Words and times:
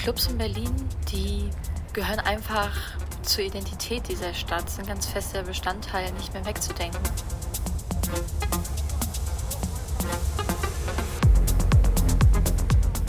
Clubs 0.00 0.28
in 0.28 0.38
Berlin, 0.38 0.74
die 1.12 1.50
gehören 1.92 2.20
einfach 2.20 2.70
zur 3.20 3.44
Identität 3.44 4.08
dieser 4.08 4.32
Stadt, 4.32 4.70
sind 4.70 4.88
ganz 4.88 5.04
fester 5.04 5.42
Bestandteil, 5.42 6.10
nicht 6.12 6.32
mehr 6.32 6.42
wegzudenken. 6.46 6.98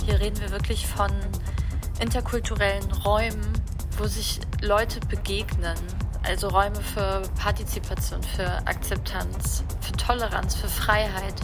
Hier 0.06 0.20
reden 0.20 0.42
wir 0.42 0.52
wirklich 0.52 0.86
von 0.86 1.10
interkulturellen 2.02 2.92
Räumen, 2.92 3.54
wo 3.98 4.06
sich 4.08 4.42
Leute 4.62 5.00
begegnen. 5.08 5.78
Also 6.24 6.50
Räume 6.50 6.82
für 6.82 7.22
Partizipation, 7.40 8.22
für 8.22 8.50
Akzeptanz, 8.68 9.64
für 9.80 9.94
Toleranz, 9.94 10.56
für 10.56 10.68
Freiheit, 10.68 11.36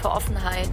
für 0.00 0.08
Offenheit. 0.08 0.70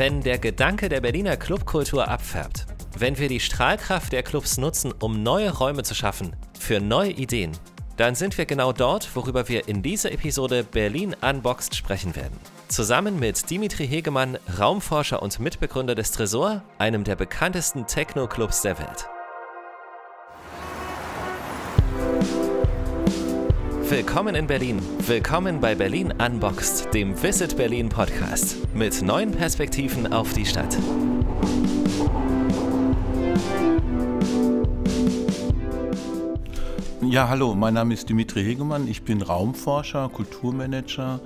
Wenn 0.00 0.22
der 0.22 0.38
Gedanke 0.38 0.88
der 0.88 1.02
Berliner 1.02 1.36
Clubkultur 1.36 2.08
abfärbt, 2.08 2.64
wenn 2.96 3.18
wir 3.18 3.28
die 3.28 3.38
Strahlkraft 3.38 4.14
der 4.14 4.22
Clubs 4.22 4.56
nutzen, 4.56 4.94
um 4.98 5.22
neue 5.22 5.50
Räume 5.50 5.82
zu 5.82 5.94
schaffen, 5.94 6.34
für 6.58 6.80
neue 6.80 7.10
Ideen, 7.10 7.52
dann 7.98 8.14
sind 8.14 8.38
wir 8.38 8.46
genau 8.46 8.72
dort, 8.72 9.14
worüber 9.14 9.50
wir 9.50 9.68
in 9.68 9.82
dieser 9.82 10.10
Episode 10.10 10.64
Berlin 10.64 11.14
Unboxed 11.20 11.76
sprechen 11.76 12.16
werden. 12.16 12.32
Zusammen 12.68 13.18
mit 13.20 13.50
Dimitri 13.50 13.86
Hegemann, 13.86 14.38
Raumforscher 14.58 15.20
und 15.20 15.38
Mitbegründer 15.38 15.94
des 15.94 16.12
Tresor, 16.12 16.62
einem 16.78 17.04
der 17.04 17.16
bekanntesten 17.16 17.86
Techno-Clubs 17.86 18.62
der 18.62 18.78
Welt. 18.78 19.06
Willkommen 23.90 24.36
in 24.36 24.46
Berlin. 24.46 24.80
Willkommen 25.08 25.60
bei 25.60 25.74
Berlin 25.74 26.14
Unboxed, 26.24 26.94
dem 26.94 27.20
Visit 27.20 27.56
Berlin 27.56 27.88
Podcast 27.88 28.56
mit 28.72 29.02
neuen 29.02 29.32
Perspektiven 29.32 30.12
auf 30.12 30.32
die 30.32 30.46
Stadt. 30.46 30.78
Ja, 37.02 37.28
hallo, 37.28 37.56
mein 37.56 37.74
Name 37.74 37.92
ist 37.94 38.08
Dimitri 38.08 38.44
Hegemann. 38.44 38.86
Ich 38.86 39.02
bin 39.02 39.22
Raumforscher, 39.22 40.08
Kulturmanager. 40.08 41.18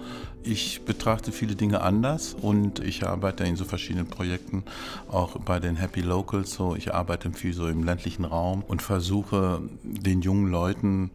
Ich 0.42 0.86
betrachte 0.86 1.32
viele 1.32 1.56
Dinge 1.56 1.82
anders 1.82 2.34
und 2.40 2.80
ich 2.80 3.06
arbeite 3.06 3.44
in 3.44 3.56
so 3.56 3.66
verschiedenen 3.66 4.06
Projekten, 4.06 4.64
auch 5.10 5.38
bei 5.38 5.60
den 5.60 5.76
Happy 5.76 6.00
Locals. 6.00 6.54
So, 6.54 6.74
ich 6.76 6.94
arbeite 6.94 7.30
viel 7.32 7.52
so 7.52 7.68
im 7.68 7.84
ländlichen 7.84 8.24
Raum 8.24 8.64
und 8.66 8.80
versuche 8.80 9.60
den 9.82 10.22
jungen 10.22 10.50
Leuten 10.50 11.10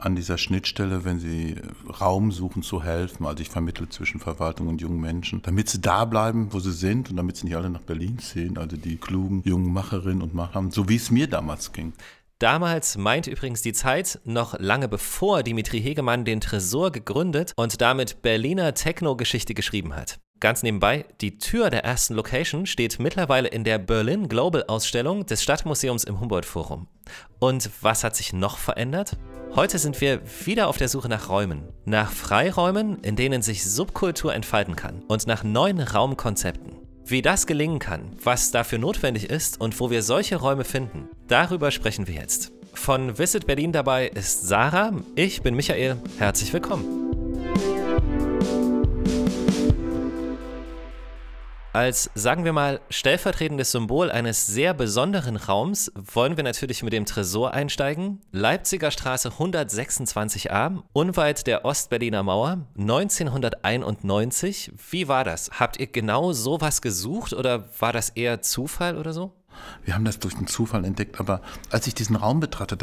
an 0.00 0.16
dieser 0.16 0.38
Schnittstelle, 0.38 1.04
wenn 1.04 1.18
sie 1.18 1.56
Raum 2.00 2.32
suchen, 2.32 2.62
zu 2.62 2.82
helfen. 2.82 3.26
Also 3.26 3.42
ich 3.42 3.48
vermittle 3.48 3.88
zwischen 3.88 4.20
Verwaltung 4.20 4.68
und 4.68 4.80
jungen 4.80 5.00
Menschen, 5.00 5.42
damit 5.42 5.68
sie 5.68 5.80
da 5.80 6.04
bleiben, 6.04 6.52
wo 6.52 6.60
sie 6.60 6.72
sind 6.72 7.10
und 7.10 7.16
damit 7.16 7.36
sie 7.36 7.46
nicht 7.46 7.56
alle 7.56 7.70
nach 7.70 7.82
Berlin 7.82 8.18
ziehen, 8.18 8.58
also 8.58 8.76
die 8.76 8.96
klugen 8.96 9.42
jungen 9.44 9.72
Macherinnen 9.72 10.22
und 10.22 10.34
Macher, 10.34 10.64
so 10.70 10.88
wie 10.88 10.96
es 10.96 11.10
mir 11.10 11.26
damals 11.26 11.72
ging. 11.72 11.92
Damals 12.38 12.96
meinte 12.96 13.32
übrigens 13.32 13.62
die 13.62 13.72
Zeit, 13.72 14.20
noch 14.24 14.56
lange 14.60 14.86
bevor 14.86 15.42
Dimitri 15.42 15.80
Hegemann 15.80 16.24
den 16.24 16.40
Tresor 16.40 16.92
gegründet 16.92 17.52
und 17.56 17.80
damit 17.80 18.22
Berliner 18.22 18.74
Techno-Geschichte 18.74 19.54
geschrieben 19.54 19.96
hat. 19.96 20.20
Ganz 20.40 20.62
nebenbei, 20.62 21.04
die 21.20 21.38
Tür 21.38 21.68
der 21.68 21.84
ersten 21.84 22.14
Location 22.14 22.66
steht 22.66 23.00
mittlerweile 23.00 23.48
in 23.48 23.64
der 23.64 23.78
Berlin 23.78 24.28
Global 24.28 24.64
Ausstellung 24.68 25.26
des 25.26 25.42
Stadtmuseums 25.42 26.04
im 26.04 26.20
Humboldt 26.20 26.46
Forum. 26.46 26.86
Und 27.40 27.70
was 27.80 28.04
hat 28.04 28.14
sich 28.14 28.32
noch 28.32 28.56
verändert? 28.56 29.16
Heute 29.56 29.78
sind 29.78 30.00
wir 30.00 30.20
wieder 30.44 30.68
auf 30.68 30.76
der 30.76 30.88
Suche 30.88 31.08
nach 31.08 31.28
Räumen, 31.28 31.64
nach 31.86 32.12
Freiräumen, 32.12 33.02
in 33.02 33.16
denen 33.16 33.42
sich 33.42 33.64
Subkultur 33.64 34.32
entfalten 34.32 34.76
kann 34.76 35.02
und 35.08 35.26
nach 35.26 35.42
neuen 35.42 35.80
Raumkonzepten. 35.80 36.76
Wie 37.04 37.22
das 37.22 37.46
gelingen 37.46 37.80
kann, 37.80 38.12
was 38.22 38.52
dafür 38.52 38.78
notwendig 38.78 39.30
ist 39.30 39.60
und 39.60 39.80
wo 39.80 39.90
wir 39.90 40.02
solche 40.02 40.36
Räume 40.36 40.64
finden, 40.64 41.08
darüber 41.26 41.72
sprechen 41.72 42.06
wir 42.06 42.14
jetzt. 42.14 42.52
Von 42.74 43.18
Visit 43.18 43.46
Berlin 43.46 43.72
dabei 43.72 44.06
ist 44.06 44.46
Sarah, 44.46 44.92
ich 45.16 45.42
bin 45.42 45.56
Michael, 45.56 45.96
herzlich 46.18 46.52
willkommen. 46.52 47.07
Als, 51.78 52.10
sagen 52.16 52.44
wir 52.44 52.52
mal, 52.52 52.80
stellvertretendes 52.90 53.70
Symbol 53.70 54.10
eines 54.10 54.48
sehr 54.48 54.74
besonderen 54.74 55.36
Raums 55.36 55.92
wollen 55.94 56.36
wir 56.36 56.42
natürlich 56.42 56.82
mit 56.82 56.92
dem 56.92 57.06
Tresor 57.06 57.52
einsteigen. 57.52 58.20
Leipziger 58.32 58.90
Straße 58.90 59.28
126a, 59.28 60.82
unweit 60.92 61.46
der 61.46 61.64
Ostberliner 61.64 62.24
Mauer, 62.24 62.66
1991. 62.76 64.72
Wie 64.90 65.06
war 65.06 65.22
das? 65.22 65.52
Habt 65.52 65.78
ihr 65.78 65.86
genau 65.86 66.32
sowas 66.32 66.82
gesucht 66.82 67.32
oder 67.32 67.68
war 67.78 67.92
das 67.92 68.08
eher 68.08 68.42
Zufall 68.42 68.98
oder 68.98 69.12
so? 69.12 69.36
Wir 69.84 69.94
haben 69.94 70.04
das 70.04 70.18
durch 70.18 70.34
den 70.34 70.48
Zufall 70.48 70.84
entdeckt, 70.84 71.20
aber 71.20 71.42
als 71.70 71.86
ich 71.86 71.94
diesen 71.94 72.16
Raum 72.16 72.40
ich, 72.40 72.76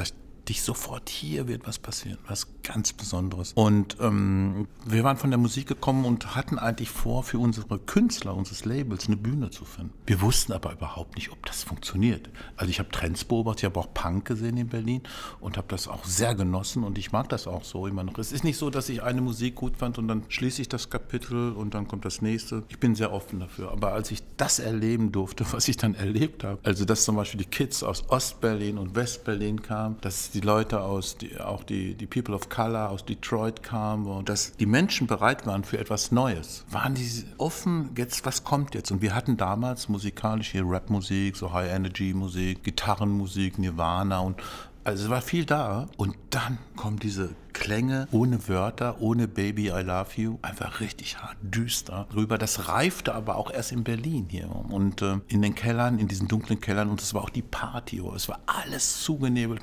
dich 0.49 0.61
sofort, 0.61 1.09
hier 1.09 1.47
wird 1.47 1.67
was 1.67 1.79
passieren, 1.79 2.17
was 2.27 2.47
ganz 2.63 2.93
Besonderes. 2.93 3.53
Und 3.53 3.97
ähm, 3.99 4.67
wir 4.85 5.03
waren 5.03 5.17
von 5.17 5.29
der 5.29 5.37
Musik 5.37 5.67
gekommen 5.67 6.05
und 6.05 6.35
hatten 6.35 6.59
eigentlich 6.59 6.89
vor, 6.89 7.23
für 7.23 7.39
unsere 7.39 7.79
Künstler, 7.79 8.35
unseres 8.35 8.65
Labels, 8.65 9.07
eine 9.07 9.17
Bühne 9.17 9.49
zu 9.49 9.65
finden. 9.65 9.93
Wir 10.05 10.21
wussten 10.21 10.53
aber 10.53 10.73
überhaupt 10.73 11.15
nicht, 11.15 11.31
ob 11.31 11.45
das 11.45 11.63
funktioniert. 11.63 12.29
Also 12.57 12.69
ich 12.69 12.79
habe 12.79 12.89
Trends 12.89 13.23
beobachtet, 13.23 13.63
ich 13.63 13.65
habe 13.65 13.79
auch 13.79 13.93
Punk 13.93 14.25
gesehen 14.25 14.57
in 14.57 14.67
Berlin 14.67 15.01
und 15.39 15.57
habe 15.57 15.67
das 15.69 15.87
auch 15.87 16.05
sehr 16.05 16.35
genossen 16.35 16.83
und 16.83 16.97
ich 16.97 17.11
mag 17.11 17.29
das 17.29 17.47
auch 17.47 17.63
so 17.63 17.87
immer 17.87 18.03
noch. 18.03 18.17
Es 18.17 18.31
ist 18.31 18.43
nicht 18.43 18.57
so, 18.57 18.69
dass 18.69 18.89
ich 18.89 19.03
eine 19.03 19.21
Musik 19.21 19.55
gut 19.55 19.77
fand 19.77 19.97
und 19.97 20.07
dann 20.07 20.23
schließe 20.29 20.61
ich 20.61 20.69
das 20.69 20.89
Kapitel 20.89 21.53
und 21.53 21.73
dann 21.73 21.87
kommt 21.87 22.05
das 22.05 22.21
nächste. 22.21 22.63
Ich 22.69 22.79
bin 22.79 22.95
sehr 22.95 23.11
offen 23.11 23.39
dafür. 23.39 23.71
Aber 23.71 23.93
als 23.93 24.11
ich 24.11 24.21
das 24.37 24.59
erleben 24.59 25.11
durfte, 25.11 25.45
was 25.51 25.67
ich 25.67 25.77
dann 25.77 25.95
erlebt 25.95 26.43
habe, 26.43 26.59
also 26.63 26.85
dass 26.85 27.05
zum 27.05 27.15
Beispiel 27.15 27.39
die 27.39 27.49
Kids 27.49 27.83
aus 27.83 28.09
Ostberlin 28.09 28.77
und 28.77 28.95
Westberlin 28.95 29.61
kamen, 29.61 29.97
dass 30.01 30.34
die 30.35 30.41
Leute 30.41 30.81
aus, 30.81 31.17
die, 31.17 31.39
auch 31.39 31.63
die, 31.63 31.95
die 31.95 32.05
People 32.05 32.35
of 32.35 32.49
Color 32.49 32.89
aus 32.89 33.05
Detroit 33.05 33.63
kamen 33.63 34.05
und 34.05 34.29
dass 34.29 34.55
die 34.57 34.65
Menschen 34.65 35.07
bereit 35.07 35.47
waren 35.47 35.63
für 35.63 35.79
etwas 35.79 36.11
Neues. 36.11 36.65
Waren 36.69 36.93
die 36.95 37.23
offen, 37.37 37.91
jetzt, 37.97 38.25
was 38.25 38.43
kommt 38.43 38.75
jetzt? 38.75 38.91
Und 38.91 39.01
wir 39.01 39.15
hatten 39.15 39.37
damals 39.37 39.89
musikalisch 39.89 40.51
hier 40.51 40.63
Rapmusik, 40.65 41.35
so 41.37 41.53
High-Energy-Musik, 41.53 42.63
Gitarrenmusik, 42.63 43.57
Nirvana 43.57 44.19
und 44.19 44.41
also 44.83 45.05
es 45.05 45.09
war 45.09 45.21
viel 45.21 45.45
da 45.45 45.87
und 45.97 46.15
dann 46.29 46.59
kommen 46.75 46.99
diese 46.99 47.31
Klänge 47.55 48.07
ohne 48.11 48.47
Wörter, 48.49 49.01
ohne 49.01 49.29
Baby 49.29 49.69
I 49.69 49.81
Love 49.81 50.09
You, 50.17 50.37
einfach 50.41 50.81
richtig 50.81 51.17
hart, 51.17 51.37
düster 51.41 52.05
rüber. 52.13 52.37
Das 52.37 52.67
reifte 52.67 53.15
aber 53.15 53.37
auch 53.37 53.49
erst 53.49 53.71
in 53.71 53.83
Berlin 53.83 54.27
hier 54.29 54.49
und 54.49 55.01
äh, 55.01 55.19
in 55.29 55.41
den 55.41 55.55
Kellern, 55.55 55.97
in 55.97 56.09
diesen 56.09 56.27
dunklen 56.27 56.59
Kellern 56.59 56.89
und 56.89 57.01
es 57.01 57.13
war 57.13 57.23
auch 57.23 57.29
die 57.29 57.41
Party, 57.41 58.01
oh, 58.01 58.13
es 58.13 58.27
war 58.27 58.39
alles 58.45 59.01
zugenebelt, 59.01 59.61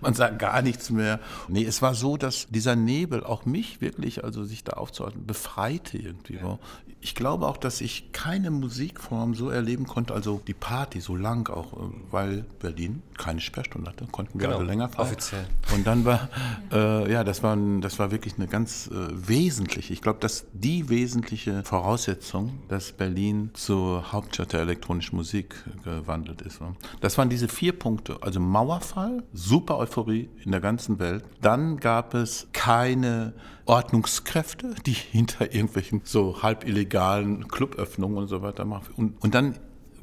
man 0.00 0.14
sah 0.14 0.30
gar 0.30 0.62
nichts 0.62 0.90
mehr. 0.90 1.18
Nee, 1.48 1.64
es 1.64 1.82
war 1.82 1.94
so, 1.94 2.16
dass 2.16 2.46
dieser 2.48 2.76
Nebel 2.76 3.24
auch 3.24 3.44
mich 3.44 3.80
wirklich, 3.80 4.22
also 4.22 4.44
sich 4.44 4.62
da 4.62 4.74
aufzuhalten, 4.74 5.26
befreite 5.26 5.98
irgendwie. 5.98 6.36
Ja. 6.36 6.58
Ich 7.00 7.16
glaube 7.16 7.48
auch, 7.48 7.56
dass 7.56 7.80
ich 7.80 8.12
keine 8.12 8.52
Musikform 8.52 9.34
so 9.34 9.50
erleben 9.50 9.86
konnte, 9.88 10.14
also 10.14 10.40
die 10.46 10.54
Party 10.54 11.00
so 11.00 11.16
lang 11.16 11.50
auch, 11.50 11.72
äh, 11.72 11.92
weil 12.12 12.44
Berlin 12.60 13.02
keine 13.18 13.40
Sperrstunde 13.40 13.90
hatte, 13.90 14.06
konnten 14.06 14.38
wir 14.38 14.46
genau, 14.46 14.58
also 14.58 14.66
länger 14.70 14.88
fahren. 14.88 15.06
Offiziell. 15.06 15.46
Und 15.74 15.86
dann 15.86 16.04
war, 16.04 16.28
äh, 16.72 17.10
ja, 17.10 17.24
das 17.24 17.31
war, 17.42 17.56
das 17.80 18.00
war 18.00 18.10
wirklich 18.10 18.34
eine 18.36 18.48
ganz 18.48 18.88
äh, 18.88 19.28
wesentliche, 19.28 19.92
ich 19.92 20.02
glaube, 20.02 20.18
dass 20.18 20.46
die 20.52 20.88
wesentliche 20.88 21.62
Voraussetzung, 21.62 22.58
dass 22.68 22.90
Berlin 22.90 23.50
zur 23.54 24.10
Hauptstadt 24.10 24.52
der 24.52 24.60
elektronischen 24.60 25.16
Musik 25.16 25.54
gewandelt 25.84 26.42
ist. 26.42 26.58
Das 27.00 27.16
waren 27.16 27.28
diese 27.28 27.46
vier 27.46 27.78
Punkte, 27.78 28.18
also 28.22 28.40
Mauerfall, 28.40 29.22
super 29.32 29.78
Euphorie 29.78 30.28
in 30.44 30.50
der 30.50 30.60
ganzen 30.60 30.98
Welt. 30.98 31.24
Dann 31.40 31.76
gab 31.76 32.14
es 32.14 32.48
keine 32.52 33.34
Ordnungskräfte, 33.66 34.74
die 34.84 34.92
hinter 35.12 35.54
irgendwelchen 35.54 36.00
so 36.02 36.42
halb 36.42 36.66
illegalen 36.66 37.46
Cluböffnungen 37.46 38.18
und 38.18 38.26
so 38.26 38.42
weiter 38.42 38.64
machen. 38.64 38.92
Und, 38.96 39.22
und 39.22 39.34
dann 39.34 39.54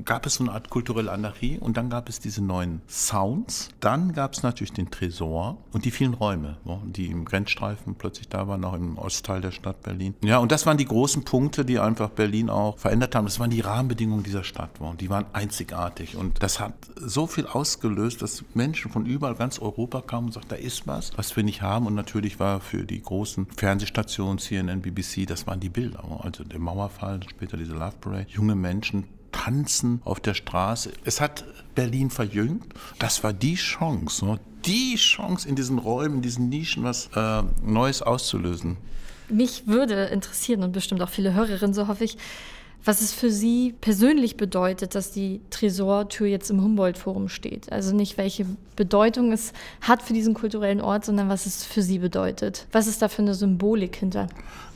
gab 0.05 0.25
es 0.25 0.35
so 0.35 0.43
eine 0.43 0.53
Art 0.53 0.69
kulturelle 0.69 1.11
Anarchie 1.11 1.57
und 1.59 1.77
dann 1.77 1.89
gab 1.89 2.09
es 2.09 2.19
diese 2.19 2.43
neuen 2.43 2.81
Sounds. 2.87 3.69
Dann 3.79 4.13
gab 4.13 4.33
es 4.33 4.43
natürlich 4.43 4.73
den 4.73 4.91
Tresor 4.91 5.57
und 5.71 5.85
die 5.85 5.91
vielen 5.91 6.13
Räume, 6.13 6.57
die 6.85 7.07
im 7.07 7.25
Grenzstreifen 7.25 7.95
plötzlich 7.95 8.29
da 8.29 8.47
waren, 8.47 8.63
auch 8.63 8.73
im 8.73 8.97
Ostteil 8.97 9.41
der 9.41 9.51
Stadt 9.51 9.83
Berlin. 9.83 10.15
Ja, 10.23 10.37
und 10.37 10.51
das 10.51 10.65
waren 10.65 10.77
die 10.77 10.85
großen 10.85 11.23
Punkte, 11.23 11.65
die 11.65 11.79
einfach 11.79 12.09
Berlin 12.09 12.49
auch 12.49 12.77
verändert 12.77 13.15
haben. 13.15 13.25
Das 13.25 13.39
waren 13.39 13.49
die 13.49 13.61
Rahmenbedingungen 13.61 14.23
dieser 14.23 14.43
Stadt. 14.43 14.71
Die 14.99 15.09
waren 15.09 15.25
einzigartig 15.33 16.15
und 16.15 16.41
das 16.43 16.59
hat 16.59 16.73
so 16.95 17.27
viel 17.27 17.45
ausgelöst, 17.45 18.21
dass 18.21 18.43
Menschen 18.53 18.91
von 18.91 19.05
überall 19.05 19.35
ganz 19.35 19.59
Europa 19.59 20.01
kamen 20.01 20.27
und 20.27 20.33
sagten, 20.33 20.49
da 20.49 20.55
ist 20.55 20.87
was, 20.87 21.11
was 21.17 21.35
wir 21.35 21.43
nicht 21.43 21.61
haben. 21.61 21.85
Und 21.85 21.95
natürlich 21.95 22.39
war 22.39 22.59
für 22.59 22.83
die 22.83 23.01
großen 23.01 23.47
Fernsehstationen, 23.55 24.39
CNN, 24.39 24.81
BBC, 24.81 25.27
das 25.27 25.47
waren 25.47 25.59
die 25.59 25.69
Bilder. 25.69 26.03
Also 26.21 26.43
der 26.43 26.59
Mauerfall, 26.59 27.19
später 27.29 27.57
diese 27.57 27.73
Love 27.73 27.95
Parade, 27.99 28.25
junge 28.29 28.55
Menschen 28.55 29.05
tanzen 29.31 30.01
auf 30.05 30.19
der 30.19 30.33
Straße. 30.33 30.91
Es 31.05 31.21
hat 31.21 31.45
Berlin 31.75 32.09
verjüngt. 32.09 32.73
Das 32.99 33.23
war 33.23 33.33
die 33.33 33.55
Chance, 33.55 34.25
ne? 34.25 34.39
die 34.65 34.95
Chance 34.95 35.47
in 35.47 35.55
diesen 35.55 35.79
Räumen, 35.79 36.17
in 36.17 36.21
diesen 36.21 36.49
Nischen 36.49 36.83
was 36.83 37.09
äh, 37.15 37.43
Neues 37.63 38.01
auszulösen. 38.01 38.77
Mich 39.29 39.67
würde 39.67 40.05
interessieren 40.05 40.63
und 40.63 40.71
bestimmt 40.71 41.01
auch 41.01 41.09
viele 41.09 41.33
Hörerinnen, 41.33 41.73
so 41.73 41.87
hoffe 41.87 42.03
ich, 42.03 42.17
was 42.85 43.01
es 43.01 43.13
für 43.13 43.29
Sie 43.29 43.75
persönlich 43.81 44.37
bedeutet, 44.37 44.95
dass 44.95 45.11
die 45.11 45.41
Tresortür 45.49 46.27
jetzt 46.27 46.49
im 46.49 46.61
Humboldt-Forum 46.61 47.27
steht. 47.27 47.71
Also 47.71 47.95
nicht, 47.95 48.17
welche 48.17 48.45
Bedeutung 48.75 49.31
es 49.31 49.51
hat 49.81 50.01
für 50.01 50.13
diesen 50.13 50.33
kulturellen 50.33 50.79
Ort, 50.79 51.05
sondern 51.05 51.27
was 51.29 51.45
es 51.45 51.65
für 51.65 51.81
Sie 51.81 51.99
bedeutet. 51.99 52.67
Was 52.71 52.87
ist 52.87 53.01
da 53.01 53.09
für 53.09 53.21
eine 53.21 53.35
Symbolik 53.35 53.97
hinter? 53.97 54.27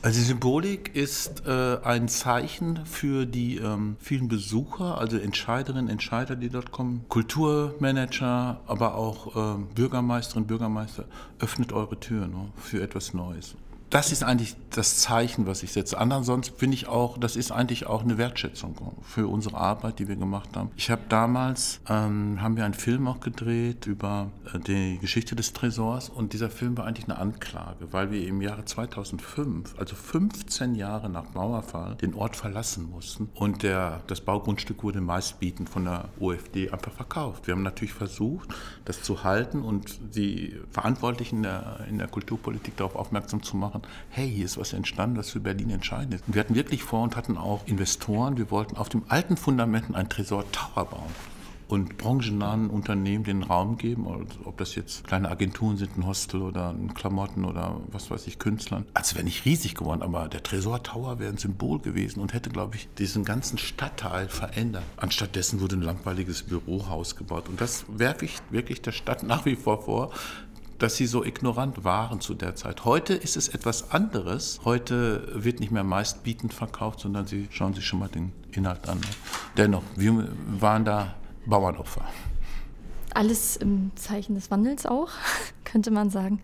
Also 0.02 0.18
die 0.20 0.26
Symbolik 0.26 0.94
ist 0.94 1.44
äh, 1.46 1.78
ein 1.82 2.08
Zeichen 2.08 2.84
für 2.84 3.24
die 3.24 3.56
ähm, 3.56 3.96
vielen 4.00 4.28
Besucher, 4.28 4.98
also 4.98 5.16
Entscheiderinnen, 5.16 5.88
Entscheider, 5.88 6.36
die 6.36 6.50
dort 6.50 6.72
kommen, 6.72 7.06
Kulturmanager, 7.08 8.60
aber 8.66 8.96
auch 8.96 9.34
äh, 9.34 9.58
Bürgermeisterinnen, 9.74 10.46
Bürgermeister. 10.46 11.06
Öffnet 11.38 11.72
eure 11.72 11.98
Türen 11.98 12.32
ne, 12.32 12.48
für 12.56 12.82
etwas 12.82 13.14
Neues 13.14 13.56
das 13.94 14.10
ist 14.10 14.24
eigentlich 14.24 14.56
das 14.70 14.98
Zeichen, 14.98 15.46
was 15.46 15.62
ich 15.62 15.70
setze. 15.70 15.96
Ansonsten 15.96 16.58
finde 16.58 16.74
ich 16.74 16.88
auch, 16.88 17.16
das 17.16 17.36
ist 17.36 17.52
eigentlich 17.52 17.86
auch 17.86 18.02
eine 18.02 18.18
Wertschätzung 18.18 18.74
für 19.02 19.28
unsere 19.28 19.56
Arbeit, 19.56 20.00
die 20.00 20.08
wir 20.08 20.16
gemacht 20.16 20.48
haben. 20.56 20.72
Ich 20.76 20.90
habe 20.90 21.02
damals, 21.08 21.80
ähm, 21.88 22.42
haben 22.42 22.56
wir 22.56 22.64
einen 22.64 22.74
Film 22.74 23.06
auch 23.06 23.20
gedreht 23.20 23.86
über 23.86 24.32
äh, 24.52 24.58
die 24.58 24.98
Geschichte 24.98 25.36
des 25.36 25.52
Tresors 25.52 26.08
und 26.08 26.32
dieser 26.32 26.50
Film 26.50 26.76
war 26.76 26.86
eigentlich 26.86 27.08
eine 27.08 27.18
Anklage, 27.18 27.92
weil 27.92 28.10
wir 28.10 28.26
im 28.26 28.42
Jahre 28.42 28.64
2005, 28.64 29.78
also 29.78 29.94
15 29.94 30.74
Jahre 30.74 31.08
nach 31.08 31.32
Mauerfall, 31.32 31.94
den 31.94 32.14
Ort 32.14 32.34
verlassen 32.34 32.90
mussten 32.90 33.28
und 33.34 33.62
der, 33.62 34.00
das 34.08 34.20
Baugrundstück 34.20 34.82
wurde 34.82 35.00
meistbietend 35.00 35.68
von 35.68 35.84
der 35.84 36.08
OFD 36.18 36.70
einfach 36.70 36.92
verkauft. 36.92 37.46
Wir 37.46 37.54
haben 37.54 37.62
natürlich 37.62 37.94
versucht, 37.94 38.48
das 38.86 39.02
zu 39.02 39.22
halten 39.22 39.62
und 39.62 40.00
die 40.16 40.58
Verantwortlichen 40.72 41.36
in 41.36 41.42
der, 41.44 41.86
in 41.88 41.98
der 41.98 42.08
Kulturpolitik 42.08 42.76
darauf 42.76 42.96
aufmerksam 42.96 43.40
zu 43.44 43.56
machen, 43.56 43.83
hey, 44.10 44.30
hier 44.30 44.44
ist 44.44 44.58
was 44.58 44.72
entstanden, 44.72 45.16
was 45.16 45.30
für 45.30 45.40
Berlin 45.40 45.70
entscheidend 45.70 46.14
ist. 46.14 46.24
Und 46.26 46.34
wir 46.34 46.40
hatten 46.40 46.54
wirklich 46.54 46.82
vor 46.82 47.02
und 47.02 47.16
hatten 47.16 47.36
auch 47.36 47.66
Investoren, 47.66 48.36
wir 48.36 48.50
wollten 48.50 48.76
auf 48.76 48.88
dem 48.88 49.02
alten 49.08 49.36
Fundamenten 49.36 49.94
ein 49.94 50.08
Tresor 50.08 50.44
Tower 50.52 50.86
bauen 50.86 51.12
und 51.68 51.96
branchennahen 51.98 52.70
Unternehmen 52.70 53.24
den 53.24 53.42
Raum 53.42 53.78
geben, 53.78 54.06
ob 54.44 54.56
das 54.58 54.74
jetzt 54.74 55.06
kleine 55.06 55.30
Agenturen 55.30 55.76
sind, 55.76 55.96
ein 55.96 56.06
Hostel 56.06 56.42
oder 56.42 56.70
ein 56.70 56.94
Klamotten 56.94 57.44
oder 57.44 57.80
was 57.90 58.10
weiß 58.10 58.26
ich, 58.26 58.38
Künstlern. 58.38 58.84
Also 58.94 59.16
wäre 59.16 59.24
nicht 59.24 59.44
riesig 59.44 59.74
geworden, 59.74 60.02
aber 60.02 60.28
der 60.28 60.42
Tresor 60.42 60.82
Tower 60.82 61.18
wäre 61.18 61.32
ein 61.32 61.38
Symbol 61.38 61.80
gewesen 61.80 62.20
und 62.20 62.34
hätte, 62.34 62.50
glaube 62.50 62.76
ich, 62.76 62.88
diesen 62.98 63.24
ganzen 63.24 63.58
Stadtteil 63.58 64.28
verändert. 64.28 64.84
Anstattdessen 64.96 65.60
wurde 65.60 65.76
ein 65.76 65.82
langweiliges 65.82 66.42
Bürohaus 66.42 67.16
gebaut 67.16 67.48
und 67.48 67.60
das 67.60 67.86
werfe 67.88 68.26
ich 68.26 68.38
wirklich 68.50 68.82
der 68.82 68.92
Stadt 68.92 69.22
nach 69.22 69.44
wie 69.44 69.56
vor 69.56 69.82
vor, 69.82 70.12
dass 70.84 70.96
sie 70.96 71.06
so 71.06 71.24
ignorant 71.24 71.82
waren 71.82 72.20
zu 72.20 72.34
der 72.34 72.56
Zeit. 72.56 72.84
Heute 72.84 73.14
ist 73.14 73.38
es 73.38 73.48
etwas 73.48 73.90
anderes. 73.90 74.60
Heute 74.66 75.26
wird 75.32 75.58
nicht 75.58 75.72
mehr 75.72 75.82
meistbietend 75.82 76.52
verkauft, 76.52 77.00
sondern 77.00 77.26
sie 77.26 77.48
schauen 77.50 77.72
sich 77.72 77.86
schon 77.86 78.00
mal 78.00 78.10
den 78.10 78.32
Inhalt 78.52 78.86
an. 78.86 79.00
Dennoch, 79.56 79.82
wir 79.96 80.28
waren 80.60 80.84
da 80.84 81.14
Bauernopfer. 81.46 82.04
Alles 83.14 83.56
im 83.56 83.92
Zeichen 83.94 84.34
des 84.34 84.50
Wandels 84.50 84.84
auch, 84.84 85.08
könnte 85.64 85.90
man 85.90 86.10
sagen. 86.10 86.42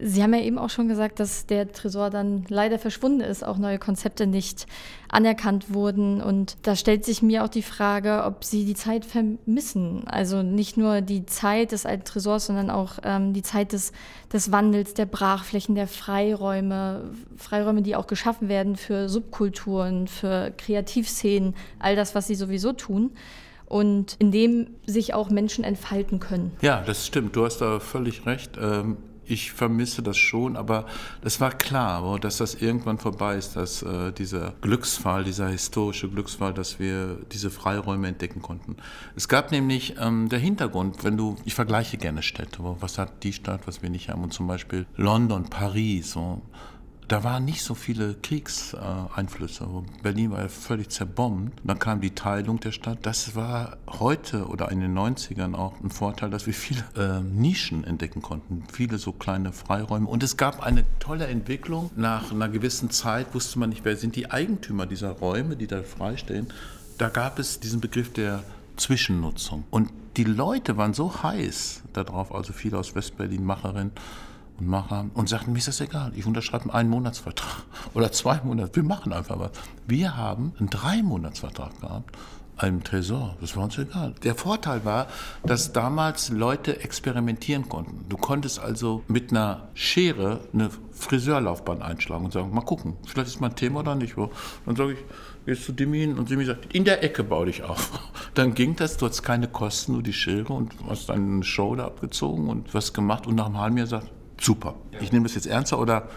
Sie 0.00 0.22
haben 0.22 0.32
ja 0.32 0.40
eben 0.40 0.58
auch 0.58 0.70
schon 0.70 0.88
gesagt, 0.88 1.18
dass 1.18 1.46
der 1.46 1.72
Tresor 1.72 2.10
dann 2.10 2.44
leider 2.48 2.78
verschwunden 2.78 3.20
ist, 3.20 3.44
auch 3.44 3.58
neue 3.58 3.78
Konzepte 3.78 4.26
nicht 4.26 4.66
anerkannt 5.08 5.74
wurden. 5.74 6.20
Und 6.20 6.56
da 6.62 6.76
stellt 6.76 7.04
sich 7.04 7.20
mir 7.20 7.44
auch 7.44 7.48
die 7.48 7.62
Frage, 7.62 8.22
ob 8.24 8.44
Sie 8.44 8.64
die 8.64 8.74
Zeit 8.74 9.04
vermissen. 9.04 10.04
Also 10.06 10.42
nicht 10.42 10.76
nur 10.76 11.00
die 11.00 11.26
Zeit 11.26 11.72
des 11.72 11.84
alten 11.84 12.04
Tresors, 12.04 12.46
sondern 12.46 12.70
auch 12.70 12.98
ähm, 13.02 13.32
die 13.32 13.42
Zeit 13.42 13.72
des, 13.72 13.92
des 14.32 14.52
Wandels, 14.52 14.94
der 14.94 15.06
Brachflächen, 15.06 15.74
der 15.74 15.88
Freiräume, 15.88 17.10
Freiräume, 17.36 17.82
die 17.82 17.96
auch 17.96 18.06
geschaffen 18.06 18.48
werden 18.48 18.76
für 18.76 19.08
Subkulturen, 19.08 20.06
für 20.06 20.52
Kreativszenen, 20.56 21.54
all 21.80 21.96
das, 21.96 22.14
was 22.14 22.28
Sie 22.28 22.36
sowieso 22.36 22.72
tun 22.72 23.10
und 23.66 24.16
in 24.18 24.30
dem 24.30 24.68
sich 24.86 25.14
auch 25.14 25.30
Menschen 25.30 25.64
entfalten 25.64 26.20
können. 26.20 26.52
Ja, 26.62 26.82
das 26.86 27.06
stimmt. 27.06 27.36
Du 27.36 27.44
hast 27.44 27.58
da 27.58 27.80
völlig 27.80 28.24
recht. 28.26 28.52
Ich 29.28 29.52
vermisse 29.52 30.02
das 30.02 30.16
schon, 30.16 30.56
aber 30.56 30.86
es 31.22 31.40
war 31.40 31.50
klar, 31.50 32.18
dass 32.18 32.38
das 32.38 32.54
irgendwann 32.54 32.98
vorbei 32.98 33.36
ist, 33.36 33.56
dass 33.56 33.82
äh, 33.82 34.10
dieser 34.12 34.54
Glücksfall, 34.62 35.24
dieser 35.24 35.48
historische 35.48 36.08
Glücksfall, 36.08 36.54
dass 36.54 36.78
wir 36.78 37.18
diese 37.30 37.50
Freiräume 37.50 38.08
entdecken 38.08 38.40
konnten. 38.40 38.76
Es 39.16 39.28
gab 39.28 39.50
nämlich 39.52 39.96
ähm, 40.00 40.30
der 40.30 40.38
Hintergrund, 40.38 41.04
wenn 41.04 41.16
du, 41.16 41.36
ich 41.44 41.54
vergleiche 41.54 41.98
gerne 41.98 42.22
Städte, 42.22 42.58
was 42.80 42.96
hat 42.96 43.22
die 43.22 43.34
Stadt, 43.34 43.66
was 43.66 43.82
wir 43.82 43.90
nicht 43.90 44.08
haben, 44.08 44.22
und 44.22 44.32
zum 44.32 44.46
Beispiel 44.46 44.86
London, 44.96 45.44
Paris, 45.50 46.12
so, 46.12 46.40
da 47.08 47.24
waren 47.24 47.46
nicht 47.46 47.62
so 47.62 47.74
viele 47.74 48.14
Kriegseinflüsse. 48.14 49.66
Berlin 50.02 50.30
war 50.30 50.42
ja 50.42 50.48
völlig 50.48 50.90
zerbombt. 50.90 51.58
Dann 51.64 51.78
kam 51.78 52.02
die 52.02 52.10
Teilung 52.10 52.60
der 52.60 52.72
Stadt. 52.72 52.98
Das 53.02 53.34
war 53.34 53.78
heute 53.88 54.46
oder 54.46 54.70
in 54.70 54.80
den 54.80 54.96
90ern 54.96 55.54
auch 55.54 55.80
ein 55.80 55.88
Vorteil, 55.88 56.28
dass 56.28 56.46
wir 56.46 56.52
viele 56.52 56.84
äh, 56.96 57.20
Nischen 57.20 57.84
entdecken 57.84 58.20
konnten, 58.20 58.64
viele 58.70 58.98
so 58.98 59.12
kleine 59.12 59.52
Freiräume. 59.52 60.06
Und 60.06 60.22
es 60.22 60.36
gab 60.36 60.62
eine 60.62 60.84
tolle 60.98 61.26
Entwicklung. 61.26 61.90
Nach 61.96 62.30
einer 62.30 62.50
gewissen 62.50 62.90
Zeit 62.90 63.34
wusste 63.34 63.58
man 63.58 63.70
nicht, 63.70 63.86
wer 63.86 63.96
sind 63.96 64.14
die 64.14 64.30
Eigentümer 64.30 64.84
dieser 64.84 65.12
Räume, 65.12 65.56
die 65.56 65.66
da 65.66 65.82
freistehen. 65.82 66.48
Da 66.98 67.08
gab 67.08 67.38
es 67.38 67.58
diesen 67.58 67.80
Begriff 67.80 68.12
der 68.12 68.42
Zwischennutzung. 68.76 69.64
Und 69.70 69.90
die 70.18 70.24
Leute 70.24 70.76
waren 70.76 70.92
so 70.92 71.22
heiß 71.22 71.82
darauf, 71.94 72.34
also 72.34 72.52
viele 72.52 72.76
aus 72.76 72.94
Westberlin, 72.94 73.44
Macherinnen, 73.44 73.92
und 74.58 74.68
Macher 74.68 75.06
und 75.14 75.28
sagten, 75.28 75.52
mir 75.52 75.58
ist 75.58 75.68
das 75.68 75.80
egal, 75.80 76.12
ich 76.14 76.26
unterschreibe 76.26 76.72
einen 76.72 76.90
Monatsvertrag 76.90 77.64
oder 77.94 78.12
zwei 78.12 78.40
Monate, 78.42 78.76
wir 78.76 78.82
machen 78.82 79.12
einfach 79.12 79.38
was. 79.38 79.50
Wir 79.86 80.16
haben 80.16 80.52
einen 80.58 80.70
Drei-Monats-Vertrag 80.70 81.80
gehabt, 81.80 82.16
einem 82.56 82.82
Tresor, 82.82 83.36
das 83.40 83.56
war 83.56 83.64
uns 83.64 83.78
egal. 83.78 84.14
Der 84.24 84.34
Vorteil 84.34 84.84
war, 84.84 85.06
dass 85.44 85.72
damals 85.72 86.28
Leute 86.30 86.82
experimentieren 86.82 87.68
konnten. 87.68 88.06
Du 88.08 88.16
konntest 88.16 88.58
also 88.58 89.04
mit 89.06 89.30
einer 89.30 89.68
Schere 89.74 90.40
eine 90.52 90.70
Friseurlaufbahn 90.90 91.82
einschlagen 91.82 92.24
und 92.24 92.32
sagen, 92.32 92.52
mal 92.52 92.62
gucken, 92.62 92.96
vielleicht 93.06 93.28
ist 93.28 93.40
mein 93.40 93.54
Thema 93.54 93.80
oder 93.80 93.94
nicht. 93.94 94.16
Dann 94.66 94.76
sage 94.76 94.94
ich, 94.94 94.98
gehst 95.46 95.64
zu 95.64 95.72
Demi 95.72 96.00
hin 96.00 96.18
und 96.18 96.30
Demi 96.30 96.44
sagt, 96.44 96.74
in 96.74 96.84
der 96.84 97.02
Ecke 97.04 97.22
bau 97.22 97.44
dich 97.44 97.62
auf. 97.62 97.90
Dann 98.34 98.54
ging 98.54 98.74
das, 98.74 98.96
du 98.96 99.06
hast 99.06 99.22
keine 99.22 99.48
Kosten, 99.48 99.92
nur 99.92 100.02
die 100.02 100.12
Schere 100.12 100.52
und 100.52 100.74
hast 100.88 101.10
eine 101.10 101.44
Show 101.44 101.76
da 101.76 101.86
abgezogen 101.86 102.48
und 102.48 102.74
was 102.74 102.92
gemacht 102.92 103.26
und 103.26 103.36
nach 103.36 103.46
einem 103.46 103.58
halben 103.58 103.78
Jahr 103.78 103.86
sagt, 103.86 104.10
super. 104.40 104.74
Ich 105.00 105.12
nehme 105.12 105.24
das 105.24 105.34
jetzt 105.34 105.46
ernster 105.46 105.78
oder 105.78 106.08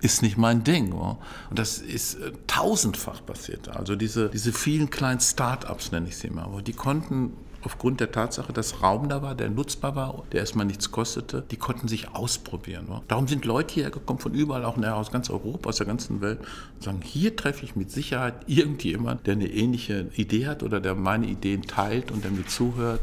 ist 0.00 0.22
nicht 0.22 0.38
mein 0.38 0.64
Ding. 0.64 0.92
Und 0.92 1.18
das 1.50 1.78
ist 1.78 2.14
äh, 2.14 2.32
tausendfach 2.46 3.24
passiert. 3.24 3.68
Also 3.68 3.96
diese, 3.96 4.30
diese 4.30 4.52
vielen 4.52 4.90
kleinen 4.90 5.20
Start-ups, 5.20 5.92
nenne 5.92 6.08
ich 6.08 6.16
sie 6.16 6.28
immer, 6.28 6.44
aber 6.44 6.62
die 6.62 6.72
konnten 6.72 7.32
aufgrund 7.62 8.00
der 8.00 8.10
Tatsache, 8.10 8.52
dass 8.52 8.82
Raum 8.82 9.08
da 9.08 9.22
war, 9.22 9.34
der 9.34 9.50
nutzbar 9.50 9.94
war, 9.94 10.22
der 10.32 10.40
erstmal 10.40 10.64
nichts 10.64 10.90
kostete, 10.90 11.44
die 11.50 11.56
konnten 11.56 11.88
sich 11.88 12.08
ausprobieren. 12.14 12.86
Darum 13.08 13.28
sind 13.28 13.44
Leute 13.44 13.74
hierher 13.74 13.90
gekommen 13.90 14.18
von 14.18 14.32
überall, 14.32 14.64
auch 14.64 14.78
aus 14.78 15.12
ganz 15.12 15.28
Europa, 15.28 15.68
aus 15.68 15.76
der 15.76 15.86
ganzen 15.86 16.20
Welt, 16.20 16.40
und 16.40 16.82
sagen, 16.82 17.00
hier 17.04 17.36
treffe 17.36 17.64
ich 17.64 17.76
mit 17.76 17.90
Sicherheit 17.90 18.34
irgendjemand, 18.46 19.26
der 19.26 19.34
eine 19.34 19.48
ähnliche 19.48 20.08
Idee 20.16 20.46
hat 20.46 20.62
oder 20.62 20.80
der 20.80 20.94
meine 20.94 21.26
Ideen 21.26 21.62
teilt 21.62 22.10
und 22.10 22.24
der 22.24 22.30
mir 22.30 22.46
zuhört. 22.46 23.00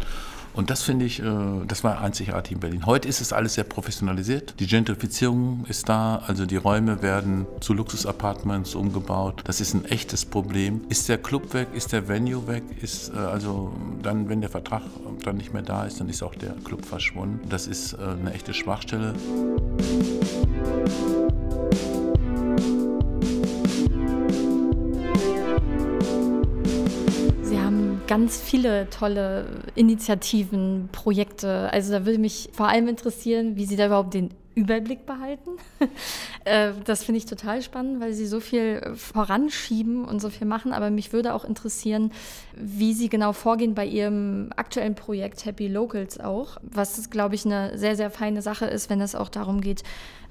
Und 0.57 0.71
das 0.71 0.81
finde 0.81 1.05
ich, 1.05 1.21
äh, 1.21 1.25
das 1.67 1.83
war 1.83 2.01
einzigartig 2.01 2.53
in 2.53 2.59
Berlin. 2.59 2.85
Heute 2.87 3.07
ist 3.07 3.21
es 3.21 3.31
alles 3.31 3.53
sehr 3.53 3.63
professionalisiert. 3.63 4.55
Die 4.59 4.65
Gentrifizierung 4.65 5.65
ist 5.69 5.87
da, 5.87 6.23
also 6.25 6.47
die 6.47 6.55
Räume 6.55 7.03
werden 7.03 7.45
zu 7.59 7.73
Luxusapartments 7.73 8.73
umgebaut. 8.73 9.43
Das 9.45 9.61
ist 9.61 9.75
ein 9.75 9.85
echtes 9.85 10.25
Problem. 10.25 10.81
Ist 10.89 11.09
der 11.09 11.19
Club 11.19 11.53
weg, 11.53 11.67
ist 11.75 11.91
der 11.91 12.07
Venue 12.07 12.47
weg, 12.47 12.63
ist 12.81 13.13
äh, 13.13 13.17
also 13.17 13.71
dann, 14.01 14.29
wenn 14.29 14.41
der 14.41 14.49
Vertrag 14.49 14.81
dann 15.23 15.37
nicht 15.37 15.53
mehr 15.53 15.61
da 15.61 15.85
ist, 15.85 15.99
dann 15.99 16.09
ist 16.09 16.23
auch 16.23 16.33
der 16.33 16.53
Club 16.63 16.85
verschwunden. 16.85 17.47
Das 17.49 17.67
ist 17.67 17.93
äh, 17.93 17.97
eine 17.97 18.33
echte 18.33 18.55
Schwachstelle. 18.55 19.13
Ganz 28.07 28.41
viele 28.41 28.89
tolle 28.89 29.45
Initiativen, 29.75 30.89
Projekte. 30.91 31.71
Also 31.71 31.91
da 31.91 32.05
würde 32.05 32.19
mich 32.19 32.49
vor 32.53 32.67
allem 32.67 32.87
interessieren, 32.87 33.55
wie 33.55 33.65
Sie 33.65 33.75
da 33.75 33.87
überhaupt 33.87 34.13
den 34.13 34.31
Überblick 34.57 35.05
behalten. 35.05 35.51
Äh, 36.45 36.71
das 36.85 37.03
finde 37.03 37.17
ich 37.17 37.25
total 37.25 37.61
spannend, 37.61 37.99
weil 37.99 38.13
Sie 38.13 38.25
so 38.25 38.39
viel 38.39 38.93
voranschieben 38.95 40.05
und 40.05 40.21
so 40.21 40.29
viel 40.29 40.47
machen. 40.47 40.71
Aber 40.71 40.89
mich 40.89 41.11
würde 41.11 41.33
auch 41.33 41.43
interessieren, 41.43 42.13
wie 42.55 42.93
Sie 42.93 43.09
genau 43.09 43.33
vorgehen 43.33 43.75
bei 43.75 43.85
Ihrem 43.85 44.51
aktuellen 44.55 44.95
Projekt 44.95 45.43
Happy 45.43 45.67
Locals 45.67 46.21
auch, 46.21 46.55
was, 46.61 47.09
glaube 47.09 47.35
ich, 47.35 47.45
eine 47.45 47.77
sehr, 47.77 47.97
sehr 47.97 48.09
feine 48.09 48.41
Sache 48.41 48.65
ist, 48.65 48.89
wenn 48.89 49.01
es 49.01 49.13
auch 49.13 49.27
darum 49.27 49.59
geht, 49.59 49.83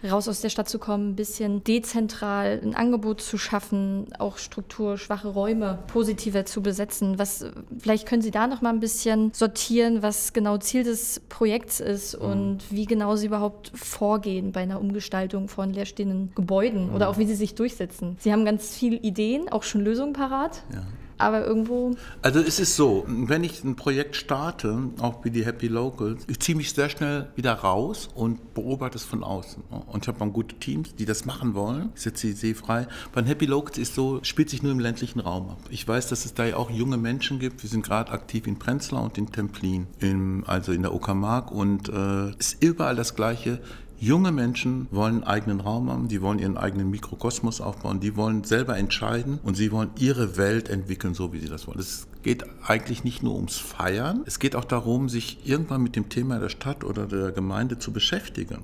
raus 0.05 0.29
aus 0.29 0.41
der 0.41 0.49
Stadt 0.49 0.69
zu 0.69 0.79
kommen, 0.79 1.11
ein 1.11 1.17
bisschen 1.17 1.65
dezentral 1.65 2.61
ein 2.62 2.75
Angebot 2.75 3.21
zu 3.21 3.38
schaffen, 3.38 4.07
auch 4.19 4.38
strukturschwache 4.38 5.29
Räume 5.29 5.79
positiver 5.87 6.45
zu 6.45 6.62
besetzen. 6.62 7.19
Was, 7.19 7.47
vielleicht 7.79 8.07
können 8.07 8.23
Sie 8.23 8.31
da 8.31 8.47
noch 8.47 8.62
mal 8.62 8.71
ein 8.71 8.81
bisschen 8.81 9.33
sortieren, 9.33 10.03
was 10.03 10.33
genau 10.33 10.59
Ziel 10.59 10.85
des 10.85 11.21
Projekts 11.29 11.81
ist 11.81 12.19
mhm. 12.19 12.26
und 12.26 12.59
wie 12.71 12.87
genau 12.87 13.17
Sie 13.17 13.26
überhaupt 13.26 13.73
vorgehen 13.75 14.53
bei 14.53 14.61
einer 14.61 14.81
Umgestaltung 14.81 15.49
von 15.49 15.73
leerstehenden 15.73 16.33
Gebäuden 16.35 16.88
mhm. 16.88 16.95
oder 16.95 17.09
auch 17.09 17.19
wie 17.19 17.26
sie 17.26 17.35
sich 17.35 17.55
durchsetzen. 17.55 18.17
Sie 18.21 18.33
haben 18.33 18.45
ganz 18.45 18.75
viele 18.76 18.97
Ideen, 18.97 19.49
auch 19.49 19.62
schon 19.62 19.83
Lösungen 19.83 20.12
parat. 20.12 20.62
Ja 20.73 20.83
aber 21.18 21.46
irgendwo. 21.46 21.96
Also 22.23 22.40
es 22.40 22.61
ist 22.61 22.76
so, 22.76 23.04
wenn 23.06 23.44
ich 23.44 23.64
ein 23.64 23.76
Projekt 23.76 24.16
starte, 24.16 24.90
auch 25.00 25.25
wie 25.25 25.30
die 25.30 25.44
Happy 25.44 25.68
Locals, 25.68 26.25
ich 26.28 26.40
ziehe 26.40 26.56
mich 26.56 26.73
sehr 26.73 26.88
schnell 26.88 27.28
wieder 27.37 27.52
raus 27.52 28.08
und 28.14 28.54
beobachte 28.54 28.96
es 28.96 29.04
von 29.04 29.25
außen. 29.25 29.62
Und 29.87 30.04
ich 30.04 30.08
habe 30.08 30.18
dann 30.18 30.32
gute 30.32 30.56
Teams, 30.56 30.94
die 30.94 31.04
das 31.04 31.25
machen 31.25 31.54
wollen. 31.54 31.90
Ich 31.94 32.02
setze 32.02 32.32
sie 32.32 32.54
frei. 32.54 32.87
Bei 33.12 33.23
Happy 33.23 33.46
Locals 33.46 33.78
ist 33.78 33.94
so, 33.94 34.20
spielt 34.23 34.50
sich 34.50 34.62
nur 34.62 34.73
im 34.73 34.80
ländlichen 34.80 35.20
Raum 35.20 35.50
ab. 35.50 35.58
Ich 35.70 35.87
weiß, 35.87 36.08
dass 36.08 36.25
es 36.25 36.35
da 36.35 36.44
ja 36.44 36.56
auch 36.56 36.70
junge 36.70 36.96
Menschen 36.96 37.38
gibt. 37.38 37.62
Wir 37.62 37.70
sind 37.70 37.85
gerade 37.85 38.12
aktiv 38.12 38.46
in 38.46 38.58
Prenzlau 38.58 39.04
und 39.04 39.18
in 39.18 39.30
Templin, 39.30 39.87
in, 40.00 40.44
also 40.46 40.73
in 40.73 40.82
der 40.82 40.94
Uckermark. 40.94 41.50
Und 41.50 41.88
es 41.88 41.94
äh, 41.94 42.38
ist 42.38 42.62
überall 42.62 42.96
das 42.96 43.14
Gleiche 43.14 43.61
Junge 43.99 44.31
Menschen 44.31 44.88
wollen 44.91 45.15
einen 45.15 45.25
eigenen 45.25 45.61
Raum 45.61 45.91
haben, 45.91 46.09
die 46.09 46.21
wollen 46.21 46.38
ihren 46.38 46.59
eigenen 46.59 46.91
Mikrokosmos 46.91 47.62
aufbauen, 47.62 47.99
die 47.99 48.15
wollen 48.15 48.45
selber 48.45 48.76
entscheiden 48.76 49.38
und 49.43 49.57
sie 49.57 49.73
wollen 49.73 49.88
ihre 49.99 50.37
Welt 50.37 50.69
entwickeln, 50.69 51.15
so 51.15 51.33
wie 51.33 51.38
sie 51.38 51.49
das 51.49 51.67
wollen. 51.67 51.79
Es 51.79 52.07
geht 52.23 52.45
eigentlich 52.67 53.05
nicht 53.05 53.23
nur 53.23 53.35
ums 53.35 53.57
Feiern, 53.57 54.23
es 54.26 54.38
geht 54.38 54.55
auch 54.55 54.65
darum, 54.65 55.09
sich 55.09 55.38
irgendwann 55.45 55.83
mit 55.83 55.97
dem 55.97 56.11
Thema 56.11 56.38
der 56.38 56.50
Stadt 56.50 56.85
oder 56.85 57.07
der 57.07 57.33
Gemeinde 57.33 57.79
zu 57.79 57.91
beschäftigen. 57.91 58.59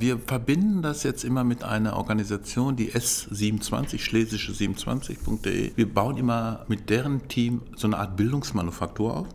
Wir 0.00 0.18
verbinden 0.18 0.82
das 0.82 1.04
jetzt 1.04 1.22
immer 1.22 1.44
mit 1.44 1.62
einer 1.62 1.96
Organisation, 1.96 2.74
die 2.74 2.90
S27, 2.90 4.00
schlesische 4.00 4.52
27.de. 4.52 5.72
Wir 5.76 5.94
bauen 5.94 6.16
immer 6.16 6.64
mit 6.66 6.90
deren 6.90 7.28
Team 7.28 7.60
so 7.76 7.86
eine 7.86 7.98
Art 7.98 8.16
Bildungsmanufaktur 8.16 9.18
auf. 9.18 9.28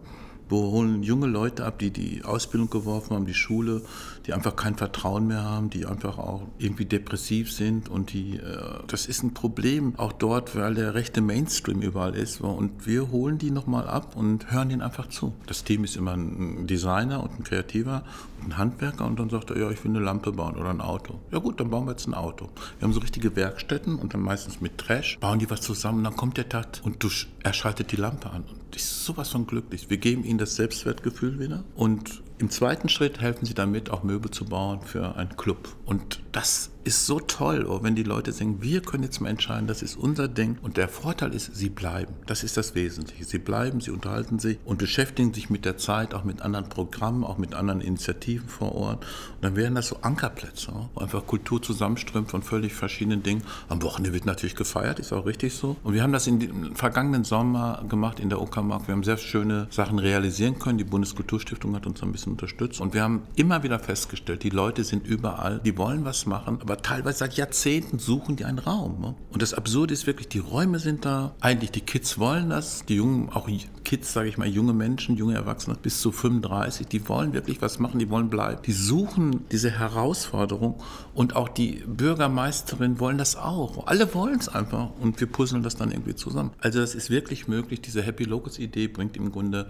Holen 0.57 1.03
junge 1.03 1.27
Leute 1.27 1.65
ab, 1.65 1.79
die 1.79 1.91
die 1.91 2.23
Ausbildung 2.23 2.69
geworfen 2.69 3.15
haben, 3.15 3.25
die 3.25 3.33
Schule, 3.33 3.81
die 4.25 4.33
einfach 4.33 4.55
kein 4.55 4.75
Vertrauen 4.75 5.27
mehr 5.27 5.43
haben, 5.43 5.69
die 5.69 5.85
einfach 5.85 6.17
auch 6.17 6.43
irgendwie 6.57 6.85
depressiv 6.85 7.51
sind 7.51 7.89
und 7.89 8.13
die, 8.13 8.37
äh, 8.37 8.83
das 8.87 9.05
ist 9.05 9.23
ein 9.23 9.33
Problem 9.33 9.93
auch 9.97 10.11
dort, 10.11 10.55
weil 10.55 10.75
der 10.75 10.93
rechte 10.93 11.21
Mainstream 11.21 11.81
überall 11.81 12.15
ist 12.15 12.41
und 12.41 12.85
wir 12.85 13.11
holen 13.11 13.37
die 13.37 13.51
nochmal 13.51 13.87
ab 13.87 14.15
und 14.15 14.51
hören 14.51 14.69
denen 14.69 14.81
einfach 14.81 15.07
zu. 15.07 15.33
Das 15.47 15.63
Team 15.63 15.83
ist 15.83 15.95
immer 15.95 16.13
ein 16.13 16.67
Designer 16.67 17.23
und 17.23 17.39
ein 17.39 17.43
Kreativer 17.43 18.03
und 18.41 18.49
ein 18.49 18.57
Handwerker 18.57 19.05
und 19.05 19.19
dann 19.19 19.29
sagt 19.29 19.51
er, 19.51 19.57
ja, 19.57 19.71
ich 19.71 19.83
will 19.83 19.91
eine 19.91 19.99
Lampe 19.99 20.31
bauen 20.31 20.55
oder 20.55 20.69
ein 20.69 20.81
Auto. 20.81 21.19
Ja 21.31 21.39
gut, 21.39 21.59
dann 21.59 21.69
bauen 21.69 21.85
wir 21.85 21.91
jetzt 21.91 22.07
ein 22.07 22.13
Auto. 22.13 22.49
Wir 22.77 22.85
haben 22.85 22.93
so 22.93 22.99
richtige 22.99 23.35
Werkstätten 23.35 23.95
und 23.97 24.13
dann 24.13 24.21
meistens 24.21 24.61
mit 24.61 24.77
Trash, 24.77 25.17
bauen 25.19 25.39
die 25.39 25.49
was 25.49 25.61
zusammen, 25.61 26.03
dann 26.03 26.15
kommt 26.15 26.37
der 26.37 26.49
Tag 26.49 26.67
und 26.83 27.03
du, 27.03 27.09
er 27.43 27.53
schaltet 27.53 27.91
die 27.91 27.95
Lampe 27.95 28.29
an 28.29 28.43
ist 28.75 29.05
sowas 29.05 29.29
von 29.29 29.47
glücklich. 29.47 29.89
Wir 29.89 29.97
geben 29.97 30.23
ihnen 30.23 30.37
das 30.37 30.55
Selbstwertgefühl 30.55 31.39
wieder 31.39 31.63
und 31.75 32.21
im 32.39 32.49
zweiten 32.49 32.87
Schritt 32.87 33.19
helfen 33.19 33.45
sie 33.45 33.53
damit, 33.53 33.89
auch 33.89 34.03
Möbel 34.03 34.31
zu 34.31 34.45
bauen 34.45 34.81
für 34.81 35.15
einen 35.17 35.35
Club. 35.35 35.75
Und 35.85 36.21
das 36.31 36.71
ist 36.85 37.05
so 37.05 37.19
toll, 37.19 37.65
oh, 37.67 37.83
wenn 37.83 37.95
die 37.95 38.03
Leute 38.03 38.31
sagen, 38.31 38.61
wir 38.61 38.81
können 38.81 39.03
jetzt 39.03 39.19
mal 39.19 39.29
entscheiden, 39.29 39.67
das 39.67 39.81
ist 39.81 39.97
unser 39.97 40.27
Ding. 40.27 40.57
Und 40.61 40.77
der 40.77 40.87
Vorteil 40.87 41.33
ist, 41.33 41.53
sie 41.55 41.69
bleiben. 41.69 42.13
Das 42.25 42.43
ist 42.43 42.55
das 42.55 42.75
Wesentliche. 42.75 43.25
Sie 43.25 43.39
bleiben, 43.39 43.81
sie 43.81 43.91
unterhalten 43.91 44.39
sich 44.39 44.57
und 44.63 44.79
beschäftigen 44.79 45.33
sich 45.33 45.49
mit 45.49 45.65
der 45.65 45.77
Zeit, 45.77 46.13
auch 46.13 46.23
mit 46.23 46.41
anderen 46.41 46.69
Programmen, 46.69 47.25
auch 47.25 47.37
mit 47.37 47.53
anderen 47.53 47.81
Initiativen 47.81 48.47
vor 48.47 48.73
Ort. 48.73 49.05
Und 49.35 49.43
dann 49.43 49.55
werden 49.55 49.75
das 49.75 49.89
so 49.89 49.97
Ankerplätze, 50.01 50.71
oh, 50.73 50.87
wo 50.95 51.01
einfach 51.01 51.27
Kultur 51.27 51.61
zusammenströmt 51.61 52.31
von 52.31 52.41
völlig 52.41 52.73
verschiedenen 52.73 53.21
Dingen. 53.21 53.43
Am 53.67 53.83
Wochenende 53.83 54.13
wird 54.13 54.25
natürlich 54.25 54.55
gefeiert, 54.55 54.99
ist 54.99 55.11
auch 55.11 55.25
richtig 55.25 55.53
so. 55.53 55.75
Und 55.83 55.93
wir 55.93 56.01
haben 56.01 56.13
das 56.13 56.23
den 56.23 56.75
vergangenen 56.75 57.25
Sommer 57.25 57.83
gemacht 57.89 58.19
in 58.19 58.29
der 58.29 58.41
Uckermark. 58.41 58.87
Wir 58.87 58.95
haben 58.95 59.03
sehr 59.03 59.17
schöne 59.17 59.67
Sachen 59.71 59.99
realisieren 59.99 60.57
können. 60.57 60.77
Die 60.77 60.85
Bundeskulturstiftung 60.85 61.75
hat 61.75 61.85
uns 61.85 62.01
ein 62.01 62.11
bisschen 62.11 62.28
unterstützt. 62.29 62.79
Und 62.79 62.93
wir 62.93 63.03
haben 63.03 63.23
immer 63.35 63.63
wieder 63.63 63.79
festgestellt, 63.79 64.43
die 64.43 64.49
Leute 64.49 64.83
sind 64.83 65.05
überall, 65.07 65.59
die 65.63 65.77
wollen 65.77 66.05
was 66.05 66.25
machen, 66.25 66.59
aber 66.61 66.77
teilweise 66.77 67.19
seit 67.19 67.33
Jahrzehnten 67.35 67.99
suchen 67.99 68.35
die 68.35 68.45
einen 68.45 68.59
Raum. 68.59 69.01
Ne? 69.01 69.15
Und 69.31 69.41
das 69.41 69.53
Absurde 69.53 69.93
ist 69.93 70.07
wirklich, 70.07 70.27
die 70.27 70.39
Räume 70.39 70.79
sind 70.79 71.05
da. 71.05 71.35
Eigentlich 71.41 71.71
die 71.71 71.81
Kids 71.81 72.17
wollen 72.19 72.49
das, 72.49 72.85
die 72.85 72.95
jungen, 72.95 73.29
auch 73.29 73.47
Kids, 73.83 74.13
sage 74.13 74.29
ich 74.29 74.37
mal, 74.37 74.47
junge 74.47 74.73
Menschen, 74.73 75.17
junge 75.17 75.33
Erwachsene 75.33 75.75
bis 75.81 75.99
zu 76.01 76.11
35, 76.11 76.87
die 76.87 77.09
wollen 77.09 77.33
wirklich 77.33 77.61
was 77.61 77.79
machen, 77.79 77.99
die 77.99 78.09
wollen 78.09 78.29
bleiben. 78.29 78.61
Die 78.65 78.71
suchen 78.71 79.45
diese 79.51 79.71
Herausforderung 79.71 80.75
und 81.13 81.35
auch 81.35 81.49
die 81.49 81.83
Bürgermeisterin 81.87 82.99
wollen 82.99 83.17
das 83.17 83.35
auch. 83.35 83.87
Alle 83.87 84.13
wollen 84.13 84.39
es 84.39 84.47
einfach 84.47 84.89
und 84.99 85.19
wir 85.19 85.27
puzzeln 85.27 85.63
das 85.63 85.75
dann 85.75 85.91
irgendwie 85.91 86.15
zusammen. 86.15 86.51
Also 86.59 86.79
das 86.79 86.93
ist 86.93 87.09
wirklich 87.09 87.47
möglich. 87.47 87.81
Diese 87.81 88.01
Happy 88.01 88.25
Locals 88.25 88.59
Idee 88.59 88.87
bringt 88.87 89.17
im 89.17 89.31
Grunde 89.31 89.69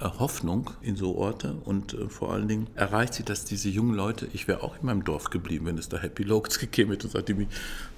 Hoffnung 0.00 0.70
in 0.82 0.96
so 0.96 1.16
Orte 1.16 1.56
und 1.64 1.94
äh, 1.94 2.08
vor 2.08 2.32
allen 2.32 2.48
Dingen 2.48 2.66
erreicht 2.74 3.14
sie, 3.14 3.22
dass 3.22 3.44
diese 3.44 3.68
jungen 3.68 3.94
Leute, 3.94 4.28
ich 4.32 4.48
wäre 4.48 4.62
auch 4.62 4.76
in 4.78 4.86
meinem 4.86 5.04
Dorf 5.04 5.30
geblieben, 5.30 5.66
wenn 5.66 5.78
es 5.78 5.88
da 5.88 5.98
Happy 5.98 6.22
Locals 6.22 6.58
gegeben 6.60 6.90
hätte 6.90 7.06
und 7.06 7.12
sagt, 7.12 7.28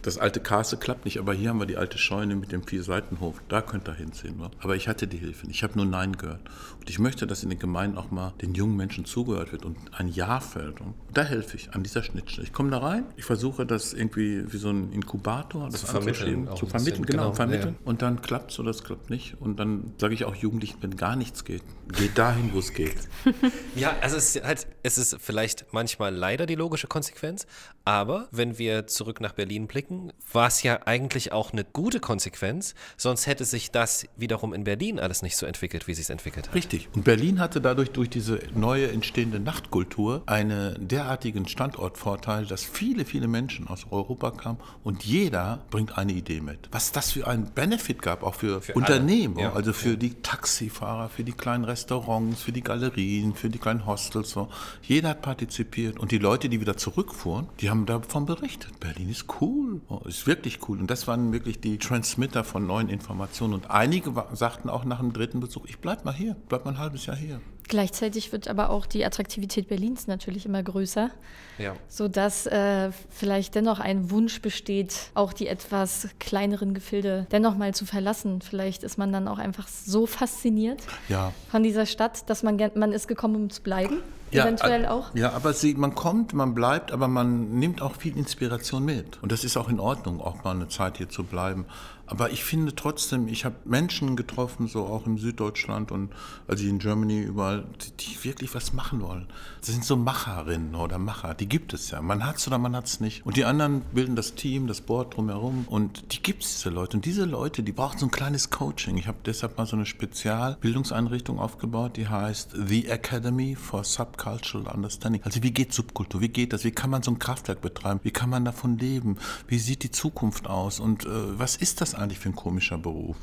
das 0.06 0.18
alte 0.18 0.38
Castle 0.38 0.78
klappt 0.78 1.04
nicht, 1.04 1.18
aber 1.18 1.34
hier 1.34 1.48
haben 1.48 1.58
wir 1.58 1.66
die 1.66 1.76
alte 1.76 1.98
Scheune 1.98 2.36
mit 2.36 2.52
dem 2.52 2.62
Vier-Seitenhof, 2.62 3.42
da 3.48 3.60
könnt 3.60 3.88
ihr 3.88 3.94
hinziehen. 3.94 4.36
Ne? 4.38 4.50
Aber 4.60 4.76
ich 4.76 4.86
hatte 4.86 5.08
die 5.08 5.16
Hilfe 5.16 5.46
ich 5.48 5.64
habe 5.64 5.74
nur 5.76 5.84
Nein 5.84 6.16
gehört. 6.16 6.40
Und 6.78 6.88
ich 6.88 6.98
möchte, 6.98 7.26
dass 7.26 7.42
in 7.42 7.50
den 7.50 7.58
Gemeinden 7.58 7.98
auch 7.98 8.10
mal 8.12 8.32
den 8.40 8.54
jungen 8.54 8.76
Menschen 8.76 9.04
zugehört 9.04 9.50
wird 9.50 9.64
und 9.64 9.76
ein 9.92 10.08
Ja 10.08 10.38
fällt. 10.38 10.80
Und 10.80 10.94
da 11.12 11.22
helfe 11.22 11.56
ich 11.56 11.74
an 11.74 11.82
dieser 11.82 12.04
Schnittstelle. 12.04 12.46
Ich 12.46 12.52
komme 12.52 12.70
da 12.70 12.78
rein, 12.78 13.04
ich 13.16 13.24
versuche 13.24 13.66
das 13.66 13.94
irgendwie 13.94 14.52
wie 14.52 14.58
so 14.58 14.70
ein 14.70 14.92
Inkubator 14.92 15.68
das 15.70 15.80
zu 15.80 15.86
vermitteln, 15.86 16.48
zu 16.54 16.66
vermitteln, 16.66 17.04
genau, 17.04 17.24
genau, 17.24 17.34
vermitteln. 17.34 17.76
Ja. 17.78 17.86
Und 17.86 18.02
dann 18.02 18.22
klappt 18.22 18.52
es 18.52 18.60
oder 18.60 18.70
es 18.70 18.84
klappt 18.84 19.10
nicht. 19.10 19.40
Und 19.40 19.58
dann 19.58 19.92
sage 19.98 20.14
ich 20.14 20.24
auch 20.24 20.36
Jugendlichen, 20.36 20.78
wenn 20.82 20.96
gar 20.96 21.16
nichts 21.16 21.44
geht, 21.44 21.62
geht 21.96 22.16
dahin, 22.16 22.52
wo 22.52 22.60
es 22.60 22.72
geht. 22.72 23.08
ja, 23.74 23.96
also 24.00 24.16
es 24.16 24.36
ist 24.36 24.44
halt, 24.44 24.68
es 24.84 24.98
ist 24.98 25.16
vielleicht 25.20 25.66
manchmal 25.72 26.14
leider 26.14 26.46
die 26.46 26.54
logische 26.54 26.86
Konsequenz, 26.86 27.46
aber 27.84 28.28
wenn 28.30 28.58
wir 28.58 28.86
zurück 28.86 29.20
nach 29.20 29.32
Berlin 29.32 29.66
blicken, 29.66 29.95
war 30.32 30.48
es 30.48 30.62
ja 30.62 30.80
eigentlich 30.86 31.32
auch 31.32 31.52
eine 31.52 31.64
gute 31.64 32.00
Konsequenz, 32.00 32.74
sonst 32.96 33.26
hätte 33.26 33.44
sich 33.44 33.70
das 33.70 34.06
wiederum 34.16 34.52
in 34.52 34.64
Berlin 34.64 35.00
alles 35.00 35.22
nicht 35.22 35.36
so 35.36 35.46
entwickelt, 35.46 35.86
wie 35.86 35.92
es 35.92 35.98
sich 35.98 36.10
entwickelt 36.10 36.48
hat. 36.48 36.54
Richtig. 36.54 36.88
Und 36.94 37.04
Berlin 37.04 37.40
hatte 37.40 37.60
dadurch 37.60 37.90
durch 37.90 38.10
diese 38.10 38.40
neue 38.54 38.90
entstehende 38.90 39.40
Nachtkultur 39.40 40.22
einen 40.26 40.88
derartigen 40.88 41.48
Standortvorteil, 41.48 42.46
dass 42.46 42.64
viele, 42.64 43.04
viele 43.04 43.28
Menschen 43.28 43.68
aus 43.68 43.86
Europa 43.90 44.30
kamen 44.30 44.58
und 44.84 45.04
jeder 45.04 45.64
bringt 45.70 45.96
eine 45.96 46.12
Idee 46.12 46.40
mit. 46.40 46.68
Was 46.70 46.92
das 46.92 47.12
für 47.12 47.26
einen 47.26 47.50
Benefit 47.52 48.02
gab, 48.02 48.22
auch 48.22 48.34
für, 48.34 48.60
für 48.60 48.74
Unternehmen, 48.74 49.38
ja. 49.38 49.52
also 49.52 49.72
für 49.72 49.96
die 49.96 50.14
Taxifahrer, 50.22 51.08
für 51.08 51.24
die 51.24 51.32
kleinen 51.32 51.64
Restaurants, 51.64 52.42
für 52.42 52.52
die 52.52 52.62
Galerien, 52.62 53.34
für 53.34 53.48
die 53.48 53.58
kleinen 53.58 53.86
Hostels. 53.86 54.30
So. 54.30 54.48
Jeder 54.82 55.10
hat 55.10 55.22
partizipiert 55.22 55.98
und 55.98 56.12
die 56.12 56.18
Leute, 56.18 56.48
die 56.48 56.60
wieder 56.60 56.76
zurückfuhren, 56.76 57.48
die 57.60 57.70
haben 57.70 57.86
davon 57.86 58.26
berichtet. 58.26 58.78
Berlin 58.80 59.08
ist 59.10 59.26
cool, 59.40 59.80
oh, 59.88 60.00
ist 60.04 60.26
wirklich 60.26 60.68
cool. 60.68 60.80
Und 60.80 60.90
das 60.90 61.06
waren 61.06 61.32
wirklich 61.32 61.60
die 61.60 61.78
Transmitter 61.78 62.44
von 62.44 62.66
neuen 62.66 62.88
Informationen. 62.88 63.54
Und 63.54 63.70
einige 63.70 64.12
sagten 64.32 64.68
auch 64.68 64.84
nach 64.84 65.00
dem 65.00 65.12
dritten 65.12 65.40
Besuch, 65.40 65.64
ich 65.66 65.78
bleib 65.78 66.04
mal 66.04 66.14
hier, 66.14 66.36
bleib 66.48 66.64
mal 66.64 66.72
ein 66.72 66.78
halbes 66.78 67.06
Jahr 67.06 67.16
hier. 67.16 67.40
Gleichzeitig 67.68 68.32
wird 68.32 68.48
aber 68.48 68.70
auch 68.70 68.86
die 68.86 69.04
Attraktivität 69.04 69.68
Berlins 69.68 70.06
natürlich 70.06 70.46
immer 70.46 70.62
größer, 70.62 71.10
ja. 71.58 71.74
sodass 71.88 72.46
äh, 72.46 72.90
vielleicht 73.10 73.54
dennoch 73.54 73.80
ein 73.80 74.10
Wunsch 74.10 74.40
besteht, 74.40 75.10
auch 75.14 75.32
die 75.32 75.48
etwas 75.48 76.08
kleineren 76.20 76.74
Gefilde 76.74 77.26
dennoch 77.32 77.56
mal 77.56 77.74
zu 77.74 77.84
verlassen. 77.84 78.40
Vielleicht 78.40 78.84
ist 78.84 78.98
man 78.98 79.12
dann 79.12 79.26
auch 79.26 79.38
einfach 79.38 79.66
so 79.68 80.06
fasziniert 80.06 80.80
ja. 81.08 81.32
von 81.50 81.62
dieser 81.62 81.86
Stadt, 81.86 82.28
dass 82.30 82.42
man, 82.42 82.56
man 82.74 82.92
ist 82.92 83.08
gekommen, 83.08 83.36
um 83.36 83.50
zu 83.50 83.62
bleiben. 83.62 84.02
Ja, 84.32 84.42
eventuell 84.42 84.86
auch. 84.86 85.14
Ja, 85.14 85.32
aber 85.32 85.52
sie, 85.52 85.74
man 85.74 85.94
kommt, 85.94 86.34
man 86.34 86.54
bleibt, 86.54 86.90
aber 86.90 87.06
man 87.06 87.58
nimmt 87.58 87.80
auch 87.80 87.94
viel 87.94 88.16
Inspiration 88.16 88.84
mit. 88.84 89.22
Und 89.22 89.30
das 89.30 89.44
ist 89.44 89.56
auch 89.56 89.68
in 89.68 89.78
Ordnung, 89.78 90.20
auch 90.20 90.42
mal 90.42 90.50
eine 90.50 90.68
Zeit 90.68 90.98
hier 90.98 91.08
zu 91.08 91.22
bleiben. 91.22 91.64
Aber 92.06 92.30
ich 92.30 92.44
finde 92.44 92.74
trotzdem, 92.74 93.26
ich 93.28 93.44
habe 93.44 93.56
Menschen 93.64 94.16
getroffen, 94.16 94.68
so 94.68 94.86
auch 94.86 95.06
im 95.06 95.18
Süddeutschland 95.18 95.90
und 95.90 96.10
also 96.46 96.64
in 96.64 96.78
Germany 96.78 97.20
überall, 97.20 97.64
die, 97.82 97.90
die, 97.96 98.24
wirklich 98.24 98.54
was 98.54 98.72
machen 98.72 99.00
wollen. 99.00 99.26
Das 99.60 99.70
sind 99.70 99.84
so 99.84 99.96
Macherinnen 99.96 100.74
oder 100.74 100.98
Macher, 100.98 101.34
die 101.34 101.48
gibt 101.48 101.74
es 101.74 101.90
ja. 101.90 102.00
Man 102.00 102.24
hat 102.24 102.36
es 102.36 102.46
oder 102.46 102.58
man 102.58 102.76
hat 102.76 102.86
es 102.86 103.00
nicht. 103.00 103.26
Und 103.26 103.36
die 103.36 103.44
anderen 103.44 103.82
bilden 103.92 104.14
das 104.14 104.34
Team, 104.34 104.68
das 104.68 104.80
Board 104.80 105.16
drumherum 105.16 105.66
und 105.68 106.12
die 106.12 106.22
gibt 106.22 106.44
es, 106.44 106.54
diese 106.54 106.70
Leute. 106.70 106.96
Und 106.96 107.04
diese 107.04 107.24
Leute, 107.24 107.62
die 107.62 107.72
brauchen 107.72 107.98
so 107.98 108.06
ein 108.06 108.12
kleines 108.12 108.50
Coaching. 108.50 108.96
Ich 108.96 109.08
habe 109.08 109.18
deshalb 109.26 109.58
mal 109.58 109.66
so 109.66 109.76
eine 109.76 109.86
Spezialbildungseinrichtung 109.86 111.40
aufgebaut, 111.40 111.96
die 111.96 112.08
heißt 112.08 112.54
The 112.66 112.86
Academy 112.88 113.56
for 113.56 113.82
Subcultural 113.82 114.72
Understanding. 114.72 115.22
Also 115.24 115.42
wie 115.42 115.50
geht 115.50 115.72
Subkultur? 115.72 116.20
Wie 116.20 116.28
geht 116.28 116.52
das? 116.52 116.62
Wie 116.62 116.70
kann 116.70 116.90
man 116.90 117.02
so 117.02 117.10
ein 117.10 117.18
Kraftwerk 117.18 117.60
betreiben? 117.60 118.00
Wie 118.04 118.12
kann 118.12 118.30
man 118.30 118.44
davon 118.44 118.78
leben? 118.78 119.16
Wie 119.48 119.58
sieht 119.58 119.82
die 119.82 119.90
Zukunft 119.90 120.46
aus? 120.46 120.78
Und 120.78 121.04
äh, 121.04 121.08
was 121.38 121.56
ist 121.56 121.80
das 121.80 121.95
eigentlich 121.98 122.18
für 122.18 122.28
ein 122.28 122.36
komischer 122.36 122.78
Beruf? 122.78 123.16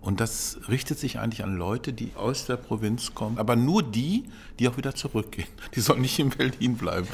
Und 0.00 0.20
das 0.20 0.58
richtet 0.68 0.98
sich 0.98 1.18
eigentlich 1.18 1.42
an 1.42 1.56
Leute, 1.56 1.92
die 1.92 2.12
aus 2.16 2.46
der 2.46 2.56
Provinz 2.56 3.14
kommen, 3.14 3.38
aber 3.38 3.56
nur 3.56 3.82
die, 3.82 4.24
die 4.58 4.68
auch 4.68 4.76
wieder 4.76 4.94
zurückgehen. 4.94 5.48
Die 5.74 5.80
sollen 5.80 6.00
nicht 6.00 6.18
in 6.18 6.30
Berlin 6.30 6.76
bleiben. 6.76 7.08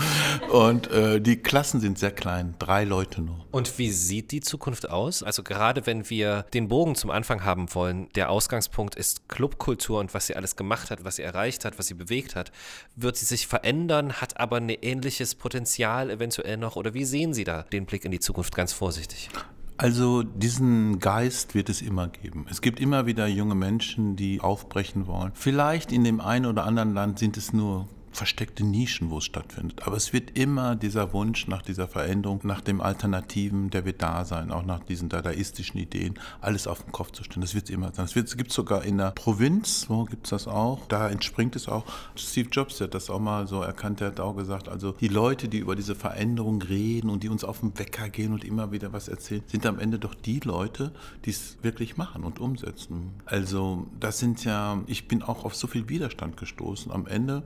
Und 0.51 0.89
äh, 0.91 1.21
die 1.21 1.37
Klassen 1.37 1.81
sind 1.81 1.99
sehr 1.99 2.13
klein, 2.13 2.55
drei 2.59 2.85
Leute 2.85 3.21
nur. 3.23 3.45
Und 3.51 3.79
wie 3.79 3.91
sieht 3.91 4.31
die 4.31 4.41
Zukunft 4.41 4.89
aus? 4.89 5.23
Also 5.23 5.43
gerade 5.43 5.87
wenn 5.87 6.09
wir 6.11 6.45
den 6.55 6.69
Bogen 6.69 6.95
zum 6.95 7.11
Anfang 7.11 7.45
haben 7.45 7.75
wollen, 7.75 8.09
der 8.15 8.31
Ausgangspunkt 8.31 8.95
ist 8.95 9.29
Clubkultur 9.29 9.99
und 9.99 10.15
was 10.15 10.27
sie 10.27 10.37
alles 10.37 10.55
gemacht 10.55 10.91
hat, 10.91 11.05
was 11.05 11.17
sie 11.17 11.23
erreicht 11.23 11.65
hat, 11.65 11.79
was 11.79 11.87
sie 11.87 11.95
bewegt 11.95 12.37
hat. 12.37 12.53
Wird 12.95 13.17
sie 13.17 13.27
sich 13.27 13.47
verändern, 13.47 14.15
hat 14.15 14.39
aber 14.39 14.59
ein 14.59 14.69
ähnliches 14.69 15.35
Potenzial 15.35 16.11
eventuell 16.11 16.57
noch? 16.57 16.77
Oder 16.77 16.95
wie 16.95 17.05
sehen 17.05 17.35
Sie 17.35 17.45
da 17.45 17.63
den 17.63 17.87
Blick 17.87 18.05
in 18.05 18.13
die 18.13 18.21
Zukunft 18.21 18.55
ganz 18.55 18.73
vorsichtig? 18.73 19.31
Also 19.77 20.23
diesen 20.23 20.99
Geist 20.99 21.55
wird 21.55 21.69
es 21.69 21.83
immer 21.83 22.09
geben. 22.09 22.47
Es 22.51 22.61
gibt 22.61 22.79
immer 22.79 23.07
wieder 23.07 23.27
junge 23.27 23.55
Menschen, 23.55 24.17
die 24.17 24.41
aufbrechen 24.41 25.07
wollen. 25.07 25.33
Vielleicht 25.35 25.93
in 25.93 26.05
dem 26.05 26.21
einen 26.21 26.47
oder 26.47 26.65
anderen 26.65 26.95
Land 26.95 27.19
sind 27.19 27.37
es 27.37 27.53
nur 27.53 27.89
versteckte 28.13 28.65
Nischen, 28.65 29.11
wo 29.11 29.19
es 29.19 29.25
stattfindet. 29.25 29.87
Aber 29.87 29.97
es 29.97 30.13
wird 30.13 30.37
immer 30.39 30.77
dieser 30.77 31.13
Wunsch 31.13 31.47
nach 31.49 31.63
dieser 31.63 31.89
Veränderung, 31.89 32.41
nach 32.45 32.61
dem 32.61 32.81
Alternativen, 32.81 33.71
der 33.71 33.85
wird 33.85 34.03
da 34.03 34.25
sein, 34.25 34.51
auch 34.51 34.65
nach 34.65 34.83
diesen 34.85 35.09
dadaistischen 35.09 35.79
Ideen, 35.81 36.15
alles 36.41 36.67
auf 36.67 36.83
den 36.83 36.93
Kopf 36.93 37.13
zu 37.13 37.25
stellen. 37.25 37.43
Das 37.43 37.55
wird 37.55 37.65
es 37.65 37.71
immer 37.71 37.93
sein. 37.93 38.07
Es 38.07 38.37
gibt 38.37 38.53
sogar 38.53 38.85
in 38.85 38.99
der 38.99 39.11
Provinz, 39.11 39.87
wo 39.89 40.05
gibt 40.05 40.27
es 40.27 40.31
das 40.31 40.47
auch, 40.47 40.87
da 40.89 41.09
entspringt 41.09 41.57
es 41.57 41.69
auch. 41.69 41.85
Steve 42.17 42.49
Jobs 42.51 42.81
hat 42.81 42.95
das 42.95 43.11
auch 43.11 43.21
mal 43.21 43.47
so 43.47 43.63
erkannt, 43.63 44.01
der 44.01 44.09
hat 44.09 44.21
auch 44.21 44.37
gesagt, 44.37 44.69
also 44.69 44.93
die 44.93 45.09
Leute, 45.09 45.49
die 45.49 45.59
über 45.59 45.77
diese 45.77 45.95
Veränderung 45.95 46.63
reden 46.63 47.11
und 47.11 47.23
die 47.23 47.29
uns 47.29 47.45
auf 47.45 47.61
den 47.61 47.79
Wecker 47.79 48.09
gehen 48.09 48.33
und 48.33 48.45
immer 48.45 48.73
wieder 48.73 48.93
was 48.93 49.09
erzählen, 49.09 49.43
sind 49.47 49.67
am 49.67 49.79
Ende 49.79 49.99
doch 49.99 50.15
die 50.15 50.41
Leute, 50.41 50.93
die 51.25 51.31
es 51.31 51.59
wirklich 51.63 51.97
machen 51.97 52.25
und 52.25 52.41
umsetzen. 52.41 53.13
Also 53.25 53.87
das 53.99 54.19
sind 54.19 54.45
ja, 54.45 54.83
ich 54.87 55.09
bin 55.09 55.23
auch 55.23 55.45
auf 55.45 55.55
so 55.55 55.67
viel 55.67 55.89
Widerstand 55.89 56.37
gestoßen. 56.37 56.93
Am 56.93 57.07
Ende 57.07 57.43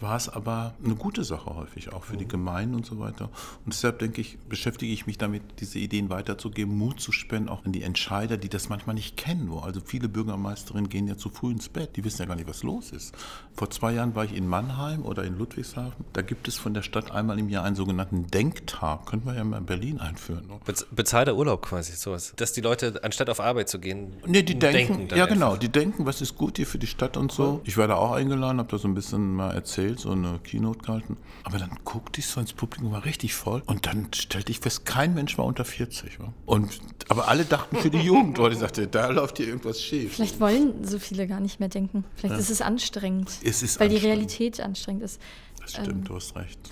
war 0.00 0.16
es 0.16 0.28
aber 0.28 0.74
eine 0.84 0.94
gute 0.94 1.24
Sache 1.24 1.54
häufig, 1.54 1.92
auch 1.92 2.04
für 2.04 2.16
die 2.16 2.28
Gemeinden 2.28 2.74
und 2.74 2.86
so 2.86 2.98
weiter. 2.98 3.30
Und 3.64 3.72
deshalb 3.72 3.98
denke 3.98 4.20
ich, 4.20 4.38
beschäftige 4.48 4.92
ich 4.92 5.06
mich 5.06 5.18
damit, 5.18 5.42
diese 5.60 5.78
Ideen 5.78 6.10
weiterzugeben, 6.10 6.76
Mut 6.76 7.00
zu 7.00 7.12
spenden, 7.12 7.48
auch 7.48 7.64
an 7.64 7.72
die 7.72 7.82
Entscheider, 7.82 8.36
die 8.36 8.48
das 8.48 8.68
manchmal 8.68 8.94
nicht 8.94 9.16
kennen. 9.16 9.50
Wo 9.50 9.58
also 9.58 9.80
viele 9.84 10.08
Bürgermeisterinnen 10.08 10.88
gehen 10.88 11.08
ja 11.08 11.16
zu 11.16 11.30
früh 11.30 11.50
ins 11.50 11.68
Bett, 11.68 11.96
die 11.96 12.04
wissen 12.04 12.22
ja 12.22 12.26
gar 12.26 12.36
nicht, 12.36 12.48
was 12.48 12.62
los 12.62 12.92
ist. 12.92 13.14
Vor 13.54 13.70
zwei 13.70 13.92
Jahren 13.92 14.14
war 14.14 14.24
ich 14.24 14.34
in 14.34 14.46
Mannheim 14.46 15.04
oder 15.04 15.24
in 15.24 15.36
Ludwigshafen. 15.36 16.04
Da 16.12 16.22
gibt 16.22 16.48
es 16.48 16.56
von 16.56 16.74
der 16.74 16.82
Stadt 16.82 17.10
einmal 17.10 17.38
im 17.38 17.48
Jahr 17.48 17.64
einen 17.64 17.76
sogenannten 17.76 18.28
Denktag. 18.28 19.06
Könnten 19.06 19.26
wir 19.26 19.34
ja 19.34 19.44
mal 19.44 19.58
in 19.58 19.66
Berlin 19.66 19.98
einführen. 19.98 20.46
Ne? 20.46 20.58
bezahlter 20.90 21.34
Urlaub 21.34 21.62
quasi, 21.62 21.92
sowas. 21.92 22.32
Dass 22.36 22.52
die 22.52 22.60
Leute, 22.60 23.00
anstatt 23.02 23.30
auf 23.30 23.40
Arbeit 23.40 23.68
zu 23.68 23.78
gehen, 23.78 24.14
nee, 24.26 24.42
die 24.42 24.58
denken. 24.58 24.98
denken 24.98 25.16
ja, 25.16 25.26
genau. 25.26 25.56
Die 25.56 25.68
denken, 25.68 26.06
was 26.06 26.20
ist 26.20 26.36
gut 26.36 26.56
hier 26.56 26.66
für 26.66 26.78
die 26.78 26.86
Stadt 26.86 27.16
und 27.16 27.32
so. 27.32 27.60
Ich 27.64 27.76
war 27.76 27.88
da 27.88 27.96
auch 27.96 28.12
eingeladen, 28.12 28.58
habe 28.58 28.70
da 28.70 28.78
so 28.78 28.86
ein 28.86 28.94
bisschen 28.94 29.34
mal 29.34 29.52
erzählt 29.52 29.87
erzählt, 29.88 30.00
so 30.00 30.10
eine 30.10 30.38
Keynote 30.42 30.80
gehalten. 30.80 31.16
Aber 31.44 31.58
dann 31.58 31.70
guckte 31.84 32.20
ich 32.20 32.26
so 32.26 32.40
ins 32.40 32.52
Publikum, 32.52 32.92
war 32.92 33.04
richtig 33.04 33.34
voll. 33.34 33.62
Und 33.66 33.86
dann 33.86 34.08
stellte 34.14 34.52
ich 34.52 34.60
fest, 34.60 34.84
kein 34.84 35.14
Mensch 35.14 35.38
war 35.38 35.44
unter 35.44 35.64
40. 35.64 36.20
Wa? 36.20 36.32
Und, 36.46 36.80
aber 37.08 37.28
alle 37.28 37.44
dachten 37.44 37.76
für 37.76 37.90
die 37.90 37.98
Jugend, 37.98 38.38
weil 38.38 38.52
ich 38.52 38.58
sagte, 38.58 38.86
da 38.86 39.08
läuft 39.08 39.38
hier 39.38 39.48
irgendwas 39.48 39.82
schief. 39.82 40.14
Vielleicht 40.14 40.40
wollen 40.40 40.84
so 40.84 40.98
viele 40.98 41.26
gar 41.26 41.40
nicht 41.40 41.60
mehr 41.60 41.68
denken. 41.68 42.04
Vielleicht 42.14 42.34
ja. 42.34 42.40
ist 42.40 42.50
es 42.50 42.60
anstrengend. 42.60 43.30
Es 43.42 43.62
ist 43.62 43.80
weil 43.80 43.88
die 43.88 43.96
Realität 43.96 44.60
anstrengend 44.60 45.02
ist. 45.02 45.20
Das 45.68 45.84
stimmt, 45.84 45.98
ähm. 45.98 46.04
du 46.04 46.14
hast 46.16 46.36
recht. 46.36 46.58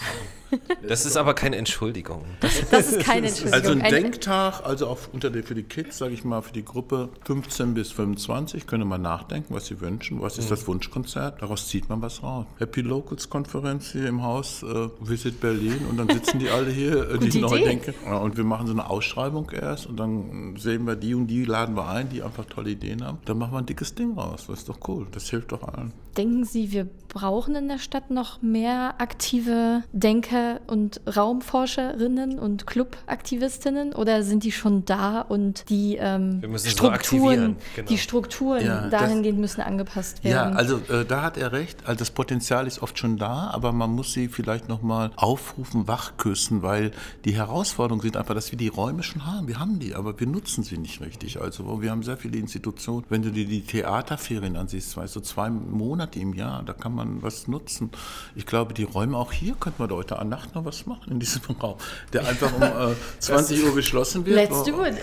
Das 0.89 1.05
ist 1.05 1.17
aber 1.17 1.35
keine 1.35 1.57
Entschuldigung. 1.57 2.25
Das, 2.39 2.71
das 2.71 2.93
ist 2.93 3.01
keine 3.01 3.27
Entschuldigung. 3.29 3.53
Also 3.53 3.73
ein, 3.73 3.83
ein 3.83 3.91
Denktag, 3.91 4.65
also 4.65 4.87
auch 4.87 4.99
unter 5.13 5.29
der, 5.29 5.43
für 5.43 5.57
die 5.57 5.65
Kids, 5.65 5.99
sage 5.99 6.15
ich 6.15 6.25
mal, 6.25 6.41
für 6.41 6.53
die 6.53 6.65
Gruppe 6.65 7.09
15 7.25 7.75
bis 7.75 7.91
25, 7.91 8.69
können 8.69 8.87
mal 8.87 8.97
nachdenken, 8.97 9.53
was 9.53 9.67
sie 9.67 9.81
wünschen. 9.81 10.23
Was 10.23 10.39
ist 10.39 10.47
mhm. 10.47 10.51
das 10.51 10.67
Wunschkonzert? 10.69 11.43
Daraus 11.43 11.67
zieht 11.67 11.89
man 11.89 12.01
was 12.01 12.23
raus. 12.23 12.47
Happy 12.59 12.81
Locals 12.81 13.29
Konferenz 13.29 13.91
hier 13.91 14.07
im 14.07 14.23
Haus, 14.23 14.63
äh, 14.63 14.89
Visit 15.01 15.41
Berlin 15.41 15.85
und 15.91 15.97
dann 15.97 16.09
sitzen 16.09 16.39
die 16.39 16.49
alle 16.49 16.71
hier, 16.71 17.11
äh, 17.11 17.19
die 17.29 17.41
neu 17.41 17.59
denken. 17.59 17.93
Ja, 18.05 18.19
und 18.19 18.37
wir 18.37 18.45
machen 18.45 18.69
so 18.69 18.73
eine 18.73 18.89
Ausschreibung 18.89 19.51
erst 19.51 19.87
und 19.87 19.97
dann 19.97 20.57
sehen 20.57 20.87
wir 20.87 20.95
die 20.95 21.17
und 21.17 21.27
die, 21.27 21.45
laden 21.45 21.77
wir 21.77 21.89
ein, 21.89 22.09
die 22.09 22.23
einfach 22.23 22.45
tolle 22.45 22.71
Ideen 22.71 23.05
haben. 23.05 23.19
Dann 23.25 23.37
machen 23.37 23.53
wir 23.53 23.59
ein 23.59 23.67
dickes 23.67 23.97
Ding 23.97 24.17
raus. 24.17 24.45
Das 24.47 24.61
ist 24.61 24.69
doch 24.69 24.79
cool. 24.87 25.09
Das 25.11 25.29
hilft 25.29 25.51
doch 25.51 25.65
allen. 25.65 25.93
Denken 26.17 26.45
Sie, 26.45 26.71
wir 26.71 26.89
brauchen 27.09 27.57
in 27.57 27.69
der 27.69 27.79
Stadt 27.79 28.11
noch 28.11 28.43
mehr 28.43 28.86
aktive 28.99 29.83
Denker 29.93 30.61
und 30.67 31.01
Raumforscherinnen 31.07 32.39
und 32.39 32.67
Clubaktivistinnen 32.67 33.93
oder 33.93 34.23
sind 34.23 34.45
die 34.45 34.53
schon 34.53 34.85
da 34.85 35.21
und 35.21 35.69
die 35.69 35.97
ähm, 35.97 36.43
Strukturen, 36.59 37.57
so 37.59 37.77
genau. 37.77 37.89
die 37.89 37.99
Strukturen 37.99 38.65
ja, 38.65 38.89
dahingehend 38.89 39.39
müssen 39.39 39.61
angepasst 39.61 40.25
werden? 40.25 40.53
Ja, 40.53 40.57
also 40.57 40.79
äh, 40.89 41.05
da 41.05 41.23
hat 41.23 41.37
er 41.37 41.53
recht. 41.53 41.79
Also 41.85 41.99
das 41.99 42.11
Potenzial 42.11 42.67
ist 42.67 42.83
oft 42.83 42.99
schon 42.99 43.17
da, 43.17 43.51
aber 43.53 43.73
man 43.73 43.91
muss 43.91 44.13
sie 44.13 44.29
vielleicht 44.29 44.69
noch 44.69 44.83
mal 44.83 45.11
aufrufen, 45.17 45.89
wachküssen, 45.89 46.63
weil 46.63 46.93
die 47.25 47.35
Herausforderungen 47.35 48.03
sind 48.03 48.17
einfach, 48.17 48.35
dass 48.35 48.51
wir 48.51 48.59
die 48.59 48.69
Räume 48.69 49.03
schon 49.03 49.27
haben. 49.27 49.49
Wir 49.49 49.59
haben 49.59 49.79
die, 49.79 49.95
aber 49.95 50.19
wir 50.19 50.27
nutzen 50.27 50.65
sie 50.65 50.79
nicht 50.79 51.01
richtig. 51.01 51.41
Also 51.41 51.83
wir 51.83 51.91
haben 51.91 52.03
sehr 52.03 52.17
viele 52.17 52.39
Institutionen. 52.39 53.05
Wenn 53.09 53.23
du 53.23 53.31
dir 53.31 53.47
die 53.47 53.63
Theaterferien 53.63 54.57
ansiehst, 54.57 54.97
weißt 54.97 55.17
du, 55.17 55.21
zwei 55.21 55.51
Monate 55.51 56.19
im 56.19 56.33
Jahr, 56.35 56.63
da 56.63 56.73
kann 56.73 56.95
man 56.95 57.23
was 57.23 57.49
nutzen. 57.49 57.91
Ich 58.35 58.47
glaube, 58.47 58.75
die 58.77 58.85
Räume 58.85 59.17
auch 59.17 59.33
hier 59.33 59.55
könnte 59.55 59.83
man 59.83 59.91
heute 59.91 60.19
an 60.19 60.29
Nacht 60.29 60.55
noch 60.55 60.65
was 60.65 60.87
machen 60.87 61.13
in 61.13 61.21
diesem 61.21 61.43
Raum, 61.63 61.77
der 62.13 62.27
einfach 62.27 62.53
um 62.55 62.63
äh, 62.63 62.95
20 63.19 63.65
Uhr 63.65 63.75
geschlossen 63.75 64.27
wird. 64.27 64.37
Let's 64.37 64.63
do 64.65 64.85
it. 64.85 64.97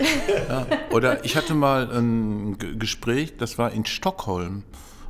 Ja. 0.48 0.66
Oder 0.90 1.24
ich 1.24 1.36
hatte 1.36 1.54
mal 1.54 1.90
ein 1.90 2.58
Gespräch, 2.78 3.36
das 3.36 3.58
war 3.58 3.72
in 3.72 3.84
Stockholm. 3.84 4.62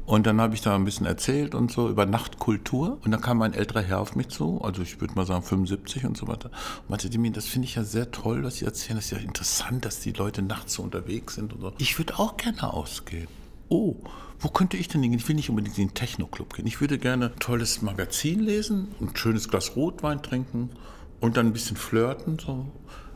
Und 0.07 0.27
dann 0.27 0.39
habe 0.39 0.55
ich 0.55 0.61
da 0.61 0.75
ein 0.75 0.85
bisschen 0.85 1.07
erzählt 1.07 1.55
und 1.55 1.73
so 1.73 1.89
über 1.89 2.05
Nachtkultur. 2.05 2.99
Und 3.03 3.11
dann 3.11 3.23
kam 3.23 3.41
ein 3.41 3.55
älterer 3.55 3.81
Herr 3.81 4.01
auf 4.01 4.17
mich 4.17 4.29
zu, 4.29 4.61
also 4.63 4.83
ich 4.83 5.01
würde 5.01 5.15
mal 5.15 5.25
sagen 5.25 5.43
75 5.43 6.05
und 6.05 6.17
so 6.17 6.29
weiter. 6.29 6.51
Und 6.83 6.91
meinte, 6.91 7.09
Dimi, 7.09 7.33
das 7.33 7.47
finde 7.47 7.69
ich 7.69 7.77
ja 7.77 7.85
sehr 7.85 8.11
toll, 8.11 8.45
was 8.45 8.57
Sie 8.57 8.67
erzählen. 8.67 8.97
Das 8.97 9.07
ist 9.07 9.11
ja 9.13 9.19
interessant, 9.19 9.87
dass 9.87 10.01
die 10.01 10.13
Leute 10.13 10.43
nachts 10.43 10.75
so 10.75 10.83
unterwegs 10.83 11.37
sind 11.37 11.55
und 11.55 11.61
so. 11.63 11.73
Ich 11.79 11.99
würde 11.99 12.19
auch 12.19 12.37
gerne 12.37 12.75
ausgehen. 12.75 13.29
Oh, 13.77 13.97
wo 14.39 14.51
könnte 14.51 14.77
ich 14.77 14.87
denn 14.87 15.03
hingehen? 15.03 15.19
Ich 15.19 15.27
will 15.27 15.35
nicht 15.35 15.51
unbedingt 15.51 15.77
in 15.79 15.89
den 15.89 15.95
Techno-Club 15.95 16.55
gehen. 16.55 16.65
Ich 16.65 16.81
würde 16.81 16.97
gerne 16.97 17.33
ein 17.33 17.41
tolles 17.41 17.83
Magazin 17.83 18.39
lesen, 18.39 18.95
ein 19.01 19.17
schönes 19.17 19.49
Glas 19.49 19.75
Rotwein 19.75 20.23
trinken 20.23 20.71
und 21.19 21.37
dann 21.37 21.47
ein 21.47 21.53
bisschen 21.53 21.77
flirten. 21.77 22.39
So. 22.39 22.69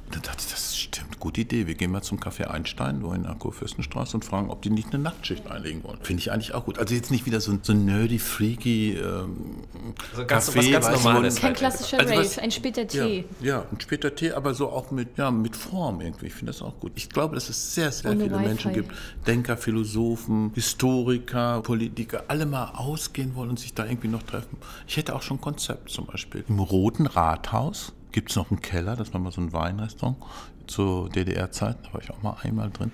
Und 0.09 0.16
dann 0.16 0.23
dachte 0.23 0.38
ich, 0.40 0.51
das 0.51 0.75
stimmt, 0.75 1.21
gute 1.21 1.42
Idee. 1.42 1.66
Wir 1.66 1.75
gehen 1.75 1.90
mal 1.90 2.01
zum 2.01 2.18
Café 2.18 2.44
Einstein, 2.44 3.03
wo 3.03 3.12
in 3.12 3.25
der 3.25 3.35
Kurfürstenstraße 3.35 4.16
und 4.16 4.25
fragen, 4.25 4.49
ob 4.49 4.62
die 4.62 4.71
nicht 4.71 4.88
eine 4.94 5.03
Nachtschicht 5.03 5.51
einlegen 5.51 5.85
wollen. 5.85 5.99
Finde 6.01 6.23
ich 6.23 6.33
eigentlich 6.33 6.55
auch 6.55 6.64
gut. 6.64 6.79
Also 6.79 6.94
jetzt 6.94 7.11
nicht 7.11 7.27
wieder 7.27 7.42
so 7.42 7.53
ein, 7.53 7.61
so 7.62 7.75
nerdy, 7.75 8.18
freaky 8.18 8.94
ähm, 8.94 9.64
also 10.12 10.25
ganz, 10.25 10.49
Café. 10.49 10.57
Was 10.57 10.71
ganz 10.71 11.05
Normales. 11.05 11.37
Kein 11.37 11.53
klassischer 11.53 11.99
also 11.99 12.14
was, 12.14 12.38
Rave, 12.38 12.42
ein 12.42 12.51
später 12.51 12.88
Tee. 12.88 13.27
Ja, 13.42 13.47
ja, 13.47 13.66
ein 13.71 13.79
später 13.81 14.14
Tee, 14.14 14.33
aber 14.33 14.55
so 14.55 14.71
auch 14.71 14.90
mit, 14.90 15.18
ja, 15.18 15.31
mit 15.31 15.55
Form 15.55 16.01
irgendwie. 16.01 16.29
Ich 16.29 16.35
finde 16.35 16.53
das 16.53 16.62
auch 16.62 16.81
gut. 16.81 16.92
Ich 16.94 17.11
glaube, 17.11 17.35
dass 17.35 17.51
es 17.51 17.75
sehr, 17.75 17.92
sehr 17.92 18.12
Ohne 18.12 18.25
viele 18.25 18.38
Menschen 18.38 18.73
gibt, 18.73 18.90
Denker, 19.27 19.59
Philosophen, 19.59 20.53
Historiker, 20.55 21.61
Politiker, 21.61 22.25
alle 22.29 22.47
mal 22.47 22.71
ausgehen 22.75 23.35
wollen 23.35 23.51
und 23.51 23.59
sich 23.59 23.75
da 23.75 23.85
irgendwie 23.85 24.09
noch 24.09 24.23
treffen. 24.23 24.57
Ich 24.87 24.97
hätte 24.97 25.14
auch 25.14 25.21
schon 25.21 25.37
ein 25.37 25.42
Konzept 25.42 25.90
zum 25.90 26.07
Beispiel. 26.07 26.44
Im 26.49 26.61
Roten 26.61 27.05
Rathaus 27.05 27.92
gibt 28.18 28.31
es 28.31 28.37
noch 28.37 28.50
einen 28.50 28.61
Keller, 28.61 28.96
das 28.96 29.14
war 29.14 29.20
mal 29.20 29.31
so 29.31 29.40
ein 29.40 29.52
Weinrestaurant 29.52 30.16
zu 30.66 31.09
DDR-Zeiten, 31.09 31.85
da 31.85 31.94
war 31.94 32.02
ich 32.02 32.11
auch 32.11 32.20
mal 32.20 32.37
einmal 32.42 32.68
drin. 32.68 32.90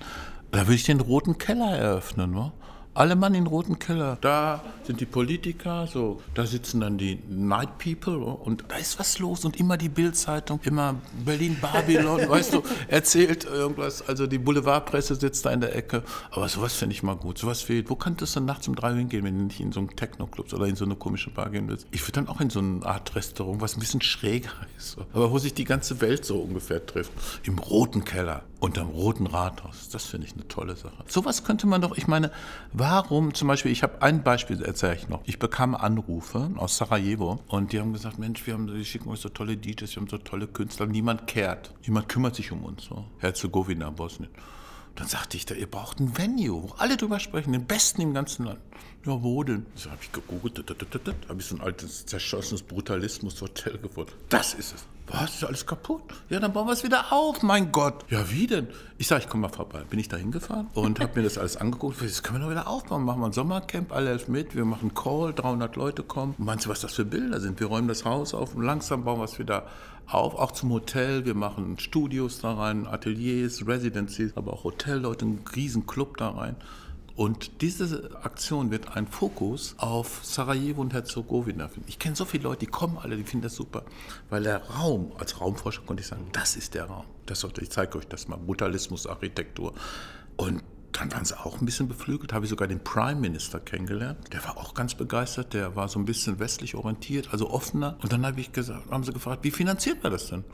Da 0.51 0.61
würde 0.61 0.75
ich 0.75 0.85
den 0.85 1.01
roten 1.01 1.39
Keller 1.39 1.71
eröffnen, 1.71 2.37
wa? 2.37 2.53
Alle 2.97 3.17
Mann 3.17 3.35
in 3.35 3.43
den 3.43 3.47
roten 3.49 3.81
Keller. 3.81 4.19
Da 4.21 4.63
sind 4.85 5.01
die 5.01 5.07
Politiker, 5.07 5.89
so, 5.89 6.21
da 6.35 6.47
sitzen 6.47 6.81
dann 6.81 6.97
die 6.97 7.19
Night 7.29 7.79
People 7.79 8.19
und 8.19 8.65
da 8.69 8.77
ist 8.77 9.01
was 9.01 9.19
los 9.19 9.45
und 9.45 9.59
immer 9.59 9.77
die 9.77 9.89
Bildzeitung, 9.89 10.61
immer 10.63 10.95
Berlin 11.25 11.57
Babylon, 11.61 12.21
weißt 12.29 12.55
du, 12.55 12.63
erzählt 12.87 13.47
irgendwas. 13.47 14.07
Also 14.07 14.29
die 14.29 14.39
Boulevardpresse 14.39 15.17
sitzt 15.17 15.45
da 15.45 15.51
in 15.51 15.61
der 15.61 15.75
Ecke. 15.75 16.05
Aber 16.31 16.49
sowas 16.49 16.75
finde 16.75 16.95
ich 16.95 17.03
mal 17.03 17.17
gut. 17.17 17.37
Sowas 17.39 17.63
fehlt. 17.63 17.91
Wo 17.91 17.97
könntest 17.97 18.37
du 18.37 18.41
nachts 18.41 18.69
um 18.69 18.77
drei 18.77 18.95
hingehen, 18.95 19.25
wenn 19.25 19.39
du 19.39 19.45
nicht 19.47 19.59
in 19.59 19.73
so 19.73 19.81
einen 19.81 19.89
Techno-Club 19.89 20.53
oder 20.53 20.67
in 20.67 20.77
so 20.77 20.85
eine 20.85 20.95
komische 20.95 21.31
Bar 21.31 21.51
gehen 21.51 21.69
willst? 21.69 21.89
Ich 21.91 22.03
würde 22.03 22.13
dann 22.13 22.29
auch 22.29 22.41
in 22.41 22.51
so 22.51 22.61
eine 22.61 22.87
Art 22.87 23.17
Restaurant, 23.17 23.61
was 23.61 23.77
ein 23.77 23.81
bisschen 23.81 24.03
schräger 24.03 24.53
ist. 24.79 24.99
Aber 25.13 25.33
wo 25.33 25.39
sich 25.39 25.53
die 25.53 25.65
ganze 25.65 26.01
Welt 26.01 26.25
so 26.25 26.37
ungefähr 26.37 26.87
trifft. 26.87 27.11
Im 27.43 27.59
roten 27.59 28.05
Keller, 28.05 28.45
unterm 28.65 28.89
roten 28.89 29.27
Rathaus. 29.27 29.89
Das 29.91 30.07
finde 30.07 30.27
ich 30.27 30.35
eine 30.35 30.49
tolle 30.49 30.75
Sache. 30.77 31.05
Sowas 31.07 31.45
könnte 31.45 31.67
man 31.67 31.81
doch, 31.83 31.97
ich 31.97 32.07
meine, 32.07 32.31
Warum 32.77 33.35
zum 33.35 33.47
Beispiel, 33.47 33.71
ich 33.71 33.85
habe 33.85 34.03
ein 34.03 34.25
Beispiel, 34.25 34.61
erzähle 34.61 34.97
ich 34.97 35.09
noch. 35.09 35.21
Ich 35.27 35.39
bekam 35.39 35.77
Anrufe 35.77 36.51
aus 36.57 36.77
Sarajevo 36.77 37.39
und 37.47 37.73
die 37.73 37.79
haben 37.79 37.93
gesagt, 37.93 38.19
Mensch, 38.19 38.45
wir 38.47 38.55
haben, 38.55 38.67
die 38.67 38.85
schicken 38.85 39.09
uns 39.09 39.21
so 39.21 39.29
tolle 39.29 39.57
DJs, 39.57 39.95
wir 39.95 40.01
haben 40.01 40.09
so 40.09 40.19
tolle 40.19 40.49
Künstler, 40.49 40.87
niemand 40.87 41.29
kehrt, 41.29 41.73
niemand 41.87 42.09
kümmert 42.09 42.35
sich 42.35 42.51
um 42.51 42.65
uns. 42.65 42.87
So. 42.87 43.05
Herzegowina, 43.19 43.91
Bosnien. 43.91 44.31
Dann 44.97 45.09
sagte 45.09 45.37
ich 45.37 45.45
da, 45.45 45.55
ihr 45.55 45.67
braucht 45.67 45.99
ein 45.99 46.17
Venue, 46.17 46.63
wo 46.63 46.75
alle 46.79 46.97
drüber 46.97 47.19
sprechen, 47.19 47.53
den 47.53 47.67
besten 47.67 48.01
im 48.01 48.15
ganzen 48.15 48.47
Land. 48.47 48.61
Ja, 49.05 49.23
wo 49.23 49.43
denn? 49.43 49.67
So 49.75 49.91
habe 49.91 50.01
ich 50.03 50.13
gegoogelt, 50.13 50.65
habe 51.29 51.41
ich 51.41 51.47
so 51.47 51.57
ein 51.57 51.61
altes, 51.61 52.07
zerschossenes 52.07 52.63
Brutalismus-Hotel 52.63 53.79
gefunden. 53.79 54.13
Das 54.31 54.55
ist 54.55 54.75
es. 54.75 54.85
Was, 55.07 55.35
ist 55.35 55.45
alles 55.45 55.67
kaputt? 55.67 56.03
Ja, 56.31 56.41
dann 56.41 56.55
bauen 56.55 56.67
wir 56.67 56.73
es 56.73 56.83
wieder 56.83 57.13
auf, 57.13 57.43
mein 57.43 57.71
Gott. 57.73 58.07
Ja, 58.09 58.31
wie 58.31 58.47
denn? 58.47 58.69
Ich 58.97 59.07
sage, 59.07 59.25
ich 59.25 59.29
komme 59.29 59.43
mal 59.43 59.55
vorbei. 59.55 59.83
Bin 59.91 59.99
ich 59.99 60.09
da 60.09 60.17
hingefahren 60.17 60.69
und 60.73 60.99
habe 60.99 61.19
mir 61.19 61.25
das 61.25 61.37
alles 61.37 61.59
angeguckt. 61.59 62.01
Das 62.01 62.23
können 62.23 62.39
wir 62.39 62.45
doch 62.45 62.51
wieder 62.51 62.67
aufbauen. 62.67 63.05
Machen 63.05 63.21
wir 63.21 63.27
ein 63.27 63.33
Sommercamp, 63.35 63.93
alle 63.93 64.19
mit. 64.29 64.55
Wir 64.55 64.65
machen 64.65 64.95
Call, 64.95 65.35
300 65.35 65.77
Leute 65.77 66.03
kommen. 66.03 66.35
meinst 66.39 66.65
du, 66.65 66.71
was 66.71 66.81
das 66.81 66.95
für 66.95 67.05
Bilder 67.05 67.39
sind? 67.41 67.61
Wir 67.61 67.67
räumen 67.67 67.89
das 67.89 68.07
Haus 68.07 68.33
auf 68.33 68.55
und 68.55 68.63
langsam 68.63 69.05
bauen 69.05 69.21
wir 69.21 69.25
es 69.25 69.39
wieder 69.39 69.65
auf. 69.65 69.71
Auch 70.07 70.53
zum 70.53 70.71
Hotel. 70.71 71.25
Wir 71.25 71.35
machen 71.35 71.79
Studios 71.79 72.41
da 72.41 72.55
rein, 72.55 72.87
Ateliers, 72.87 73.67
Residencies, 73.67 74.37
aber 74.37 74.53
auch 74.53 74.65
Hotelleute, 74.65 75.25
einen 75.25 75.45
riesen 75.57 75.87
Club 75.87 76.17
da 76.19 76.31
rein. 76.31 76.57
Und 77.17 77.61
diese 77.63 78.11
Aktion 78.23 78.73
wird 78.73 78.97
ein 78.97 79.07
Fokus 79.07 79.77
auf 79.79 80.21
Sarajevo 80.25 80.81
und 80.81 80.93
Herzegowina 80.93 81.69
finden. 81.69 81.89
Ich 81.89 82.01
kenne 82.01 82.17
so 82.17 82.25
viele 82.25 82.45
Leute, 82.45 82.61
die 82.61 82.67
kommen 82.67 82.99
alle, 82.99 83.17
die 83.17 83.23
finden 83.23 83.45
das 83.45 83.55
super, 83.55 83.85
weil 84.31 84.43
der 84.43 84.65
Raum, 84.69 85.13
als 85.19 85.41
Raumforscher 85.41 85.83
konnte 85.83 86.01
ich 86.01 86.09
sagen, 86.09 86.27
das 86.33 86.57
ist 86.57 86.75
der 86.75 86.87
Raum. 86.87 87.05
Das, 87.27 87.47
ich 87.61 87.71
zeige 87.71 87.99
euch 87.99 88.09
das 88.09 88.27
mal, 88.27 88.37
Brutalismus, 88.37 89.07
Architektur. 89.07 89.75
Und 90.37 90.65
dann 90.95 91.13
waren 91.13 91.25
sie 91.25 91.39
auch 91.39 91.61
ein 91.61 91.67
bisschen 91.67 91.89
beflügelt, 91.89 92.33
habe 92.33 92.45
ich 92.45 92.51
sogar 92.51 92.69
den 92.69 92.83
Prime 92.83 93.21
Minister 93.21 93.59
kennengelernt. 93.59 94.33
Der 94.33 94.45
war 94.45 94.57
auch 94.57 94.75
ganz 94.75 94.95
begeistert, 94.95 95.53
der 95.53 95.75
war 95.77 95.89
so 95.89 95.99
ein 95.99 96.05
bisschen 96.05 96.39
westlich 96.39 96.75
orientiert, 96.77 97.29
also 97.33 97.51
offener. 97.51 97.99
Und 98.03 98.13
dann 98.13 98.25
habe 98.25 98.41
ich 98.41 98.53
gesagt, 98.53 98.91
haben 98.91 99.05
sie 99.05 99.13
gefragt, 99.13 99.43
wie 99.43 99.51
finanziert 99.51 100.03
man 100.03 100.13
das 100.13 100.29
denn? 100.29 100.45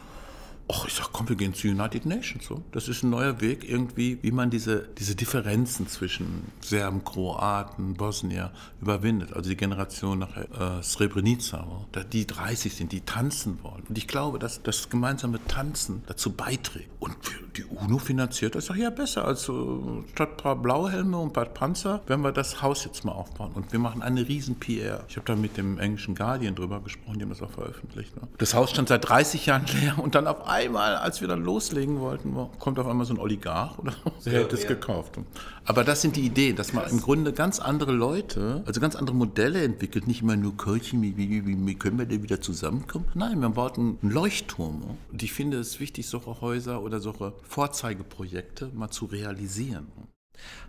Och, 0.70 0.86
ich 0.86 0.94
sag, 0.94 1.12
komm, 1.12 1.28
wir 1.28 1.34
gehen 1.34 1.52
zu 1.52 1.66
United 1.66 2.06
Nations. 2.06 2.46
So. 2.46 2.62
Das 2.70 2.86
ist 2.86 3.02
ein 3.02 3.10
neuer 3.10 3.40
Weg 3.40 3.68
irgendwie, 3.68 4.20
wie 4.22 4.30
man 4.30 4.50
diese, 4.50 4.86
diese 4.96 5.16
Differenzen 5.16 5.88
zwischen 5.88 6.52
Serben, 6.60 7.04
Kroaten, 7.04 7.94
Bosnier 7.94 8.52
überwindet. 8.80 9.32
Also 9.32 9.50
die 9.50 9.56
Generation 9.56 10.20
nach 10.20 10.36
äh, 10.36 10.80
Srebrenica, 10.80 11.66
so. 11.92 12.02
die 12.12 12.24
30 12.24 12.72
sind, 12.72 12.92
die 12.92 13.00
tanzen 13.00 13.58
wollen. 13.64 13.82
Und 13.88 13.98
ich 13.98 14.06
glaube, 14.06 14.38
dass 14.38 14.62
das 14.62 14.88
gemeinsame 14.88 15.44
Tanzen 15.48 16.04
dazu 16.06 16.30
beiträgt. 16.30 16.88
Und 17.00 17.16
die 17.56 17.64
UNO 17.64 17.98
finanziert 17.98 18.54
das, 18.54 18.66
sag, 18.66 18.76
ja, 18.76 18.90
besser. 18.90 19.24
Also 19.24 20.04
statt 20.14 20.30
ein 20.30 20.36
paar 20.36 20.54
Blauhelme 20.54 21.18
und 21.18 21.30
ein 21.30 21.32
paar 21.32 21.46
Panzer 21.46 22.00
werden 22.06 22.22
wir 22.22 22.30
das 22.30 22.62
Haus 22.62 22.84
jetzt 22.84 23.04
mal 23.04 23.10
aufbauen. 23.10 23.50
Und 23.54 23.72
wir 23.72 23.80
machen 23.80 24.02
eine 24.02 24.28
riesen 24.28 24.54
PR. 24.60 25.02
Ich 25.08 25.16
habe 25.16 25.26
da 25.26 25.34
mit 25.34 25.56
dem 25.56 25.80
englischen 25.80 26.14
Guardian 26.14 26.54
drüber 26.54 26.78
gesprochen, 26.78 27.18
die 27.18 27.22
haben 27.22 27.30
das 27.30 27.42
auch 27.42 27.50
veröffentlicht. 27.50 28.14
Ne? 28.14 28.28
Das 28.38 28.54
Haus 28.54 28.70
stand 28.70 28.88
seit 28.88 29.08
30 29.08 29.46
Jahren 29.46 29.66
leer 29.66 29.98
und 29.98 30.14
dann 30.14 30.28
auf 30.28 30.46
einmal 30.46 30.59
einmal, 30.60 30.96
als 30.96 31.20
wir 31.20 31.28
dann 31.28 31.42
loslegen 31.42 32.00
wollten, 32.00 32.34
kommt 32.58 32.78
auf 32.78 32.86
einmal 32.86 33.06
so 33.06 33.14
ein 33.14 33.18
Oligarch 33.18 33.78
oder 33.78 33.94
so, 34.18 34.30
der 34.30 34.44
hat 34.44 34.52
das 34.52 34.62
ja. 34.62 34.68
gekauft. 34.68 35.18
Aber 35.64 35.84
das 35.84 36.02
sind 36.02 36.16
die 36.16 36.22
Ideen, 36.22 36.56
dass 36.56 36.72
man 36.72 36.88
im 36.90 37.00
Grunde 37.00 37.32
ganz 37.32 37.58
andere 37.58 37.92
Leute, 37.92 38.62
also 38.66 38.80
ganz 38.80 38.96
andere 38.96 39.16
Modelle 39.16 39.62
entwickelt, 39.62 40.06
nicht 40.06 40.22
immer 40.22 40.36
nur 40.36 40.56
Kirchen, 40.56 41.02
wie, 41.02 41.16
wie, 41.16 41.46
wie, 41.46 41.66
wie 41.66 41.74
können 41.74 41.98
wir 41.98 42.06
denn 42.06 42.22
wieder 42.22 42.40
zusammenkommen? 42.40 43.06
Nein, 43.14 43.40
man 43.40 43.54
baut 43.54 43.78
einen 43.78 43.98
Leuchtturm. 44.02 44.96
Und 45.10 45.22
ich 45.22 45.32
finde 45.32 45.58
es 45.58 45.80
wichtig, 45.80 46.06
solche 46.06 46.40
Häuser 46.40 46.82
oder 46.82 47.00
solche 47.00 47.34
Vorzeigeprojekte 47.42 48.70
mal 48.74 48.90
zu 48.90 49.06
realisieren. 49.06 49.88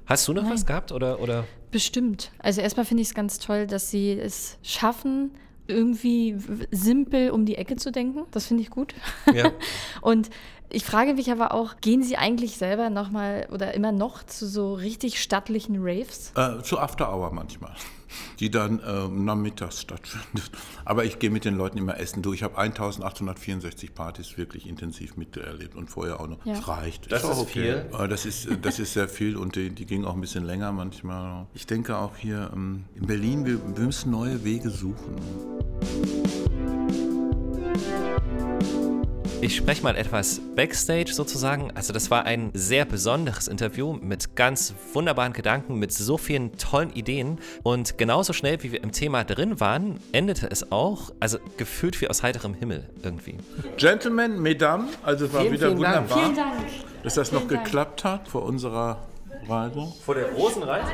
Hast 0.05 0.27
du 0.27 0.33
noch 0.33 0.43
Nein. 0.43 0.53
was 0.53 0.65
gehabt 0.65 0.91
oder, 0.91 1.19
oder? 1.19 1.45
Bestimmt. 1.71 2.31
Also 2.39 2.61
erstmal 2.61 2.85
finde 2.85 3.01
ich 3.01 3.09
es 3.09 3.13
ganz 3.13 3.39
toll, 3.39 3.67
dass 3.67 3.89
sie 3.89 4.11
es 4.11 4.57
schaffen, 4.61 5.31
irgendwie 5.71 6.37
simpel 6.71 7.31
um 7.31 7.45
die 7.45 7.55
Ecke 7.55 7.75
zu 7.75 7.91
denken. 7.91 8.25
Das 8.31 8.47
finde 8.47 8.63
ich 8.63 8.69
gut. 8.69 8.93
Ja. 9.33 9.51
und 10.01 10.29
ich 10.71 10.85
frage 10.85 11.13
mich 11.13 11.31
aber 11.31 11.53
auch, 11.53 11.75
gehen 11.81 12.03
Sie 12.03 12.17
eigentlich 12.17 12.57
selber 12.57 12.89
nochmal 12.89 13.47
oder 13.51 13.73
immer 13.73 13.91
noch 13.91 14.23
zu 14.23 14.47
so 14.47 14.73
richtig 14.73 15.21
stattlichen 15.21 15.77
Raves? 15.79 16.31
Äh, 16.35 16.61
zu 16.63 16.79
After 16.79 17.13
Hour 17.13 17.31
manchmal, 17.33 17.73
die 18.39 18.49
dann 18.49 18.79
äh, 18.79 19.07
nachmittags 19.07 19.81
stattfindet. 19.81 20.51
Aber 20.85 21.05
ich 21.05 21.19
gehe 21.19 21.29
mit 21.29 21.45
den 21.45 21.55
Leuten 21.55 21.77
immer 21.77 21.99
essen. 21.99 22.21
Du, 22.21 22.33
ich 22.33 22.43
habe 22.43 22.57
1864 22.57 23.93
Partys 23.93 24.37
wirklich 24.37 24.67
intensiv 24.67 25.17
miterlebt 25.17 25.75
und 25.75 25.89
vorher 25.89 26.19
auch 26.19 26.27
noch. 26.27 26.45
Ja. 26.45 26.55
Das 26.55 26.67
reicht. 26.67 27.11
Das 27.11 27.23
ist, 27.23 27.29
ist 27.29 27.37
okay. 27.37 27.51
viel. 27.51 27.85
Äh, 27.99 28.07
das 28.07 28.25
ist, 28.25 28.45
äh, 28.45 28.57
das 28.57 28.79
ist 28.79 28.93
sehr 28.93 29.09
viel 29.09 29.37
und 29.37 29.55
die, 29.55 29.69
die 29.69 29.85
gingen 29.85 30.05
auch 30.05 30.15
ein 30.15 30.21
bisschen 30.21 30.45
länger 30.45 30.71
manchmal. 30.71 31.47
Ich 31.53 31.67
denke 31.67 31.97
auch 31.97 32.15
hier 32.15 32.51
ähm, 32.53 32.85
in 32.95 33.07
Berlin, 33.07 33.45
wir, 33.45 33.59
wir 33.75 33.85
müssen 33.85 34.11
neue 34.11 34.43
Wege 34.43 34.69
suchen. 34.69 35.15
Ich 39.43 39.55
spreche 39.55 39.81
mal 39.81 39.95
etwas 39.95 40.39
backstage 40.55 41.11
sozusagen. 41.13 41.71
Also 41.71 41.93
das 41.93 42.11
war 42.11 42.25
ein 42.25 42.51
sehr 42.53 42.85
besonderes 42.85 43.47
Interview 43.47 43.93
mit 43.93 44.35
ganz 44.35 44.75
wunderbaren 44.93 45.33
Gedanken, 45.33 45.79
mit 45.79 45.91
so 45.91 46.19
vielen 46.19 46.55
tollen 46.59 46.91
Ideen. 46.93 47.39
Und 47.63 47.97
genauso 47.97 48.33
schnell, 48.33 48.61
wie 48.61 48.71
wir 48.71 48.83
im 48.83 48.91
Thema 48.91 49.23
drin 49.23 49.59
waren, 49.59 49.99
endete 50.11 50.47
es 50.51 50.71
auch, 50.71 51.11
also 51.19 51.39
gefühlt 51.57 51.99
wie 52.01 52.07
aus 52.07 52.21
heiterem 52.21 52.53
Himmel 52.53 52.87
irgendwie. 53.01 53.37
Gentlemen, 53.77 54.39
Mesdames, 54.39 54.91
also 55.01 55.25
es 55.25 55.33
war 55.33 55.41
vielen, 55.41 55.53
wieder 55.53 55.67
vielen 55.69 55.77
wunderbar, 55.79 56.07
Dank. 56.07 56.21
Vielen 56.21 56.35
Dank. 56.35 56.65
dass 57.01 57.15
das 57.15 57.31
noch 57.31 57.47
vielen 57.47 57.63
geklappt 57.63 58.05
Dank. 58.05 58.21
hat 58.21 58.27
vor 58.27 58.43
unserer 58.43 58.99
Reise. 59.47 59.87
Vor 60.05 60.13
der 60.13 60.25
großen 60.25 60.61
Reise? 60.61 60.91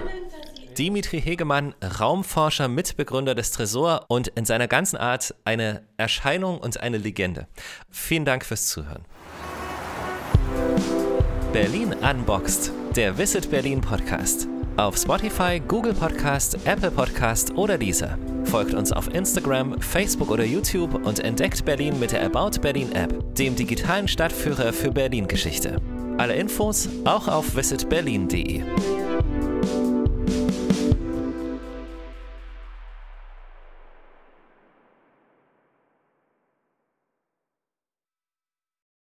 Dimitri 0.77 1.19
Hegemann, 1.19 1.73
Raumforscher, 1.99 2.67
Mitbegründer 2.67 3.33
des 3.33 3.51
Tresor 3.51 4.05
und 4.09 4.27
in 4.27 4.45
seiner 4.45 4.67
ganzen 4.67 4.97
Art 4.97 5.33
eine 5.43 5.81
Erscheinung 5.97 6.59
und 6.59 6.79
eine 6.79 6.99
Legende. 6.99 7.47
Vielen 7.89 8.25
Dank 8.25 8.45
fürs 8.45 8.67
Zuhören. 8.67 9.03
Berlin 11.51 11.95
Unboxed, 12.03 12.71
der 12.95 13.17
Visit 13.17 13.49
Berlin 13.49 13.81
Podcast. 13.81 14.47
Auf 14.75 14.95
Spotify, 14.97 15.59
Google 15.59 15.95
Podcast, 15.95 16.59
Apple 16.65 16.91
Podcast 16.91 17.55
oder 17.55 17.79
dieser. 17.79 18.19
Folgt 18.43 18.75
uns 18.75 18.91
auf 18.91 19.11
Instagram, 19.11 19.81
Facebook 19.81 20.29
oder 20.29 20.43
YouTube 20.43 20.93
und 21.07 21.19
entdeckt 21.19 21.65
Berlin 21.65 21.99
mit 21.99 22.11
der 22.11 22.23
About 22.23 22.59
Berlin 22.61 22.91
App, 22.91 23.35
dem 23.35 23.55
digitalen 23.55 24.07
Stadtführer 24.07 24.71
für 24.71 24.91
Berlin-Geschichte. 24.91 25.81
Alle 26.19 26.35
Infos 26.35 26.87
auch 27.05 27.27
auf 27.27 27.55
visitberlin.de. 27.55 28.63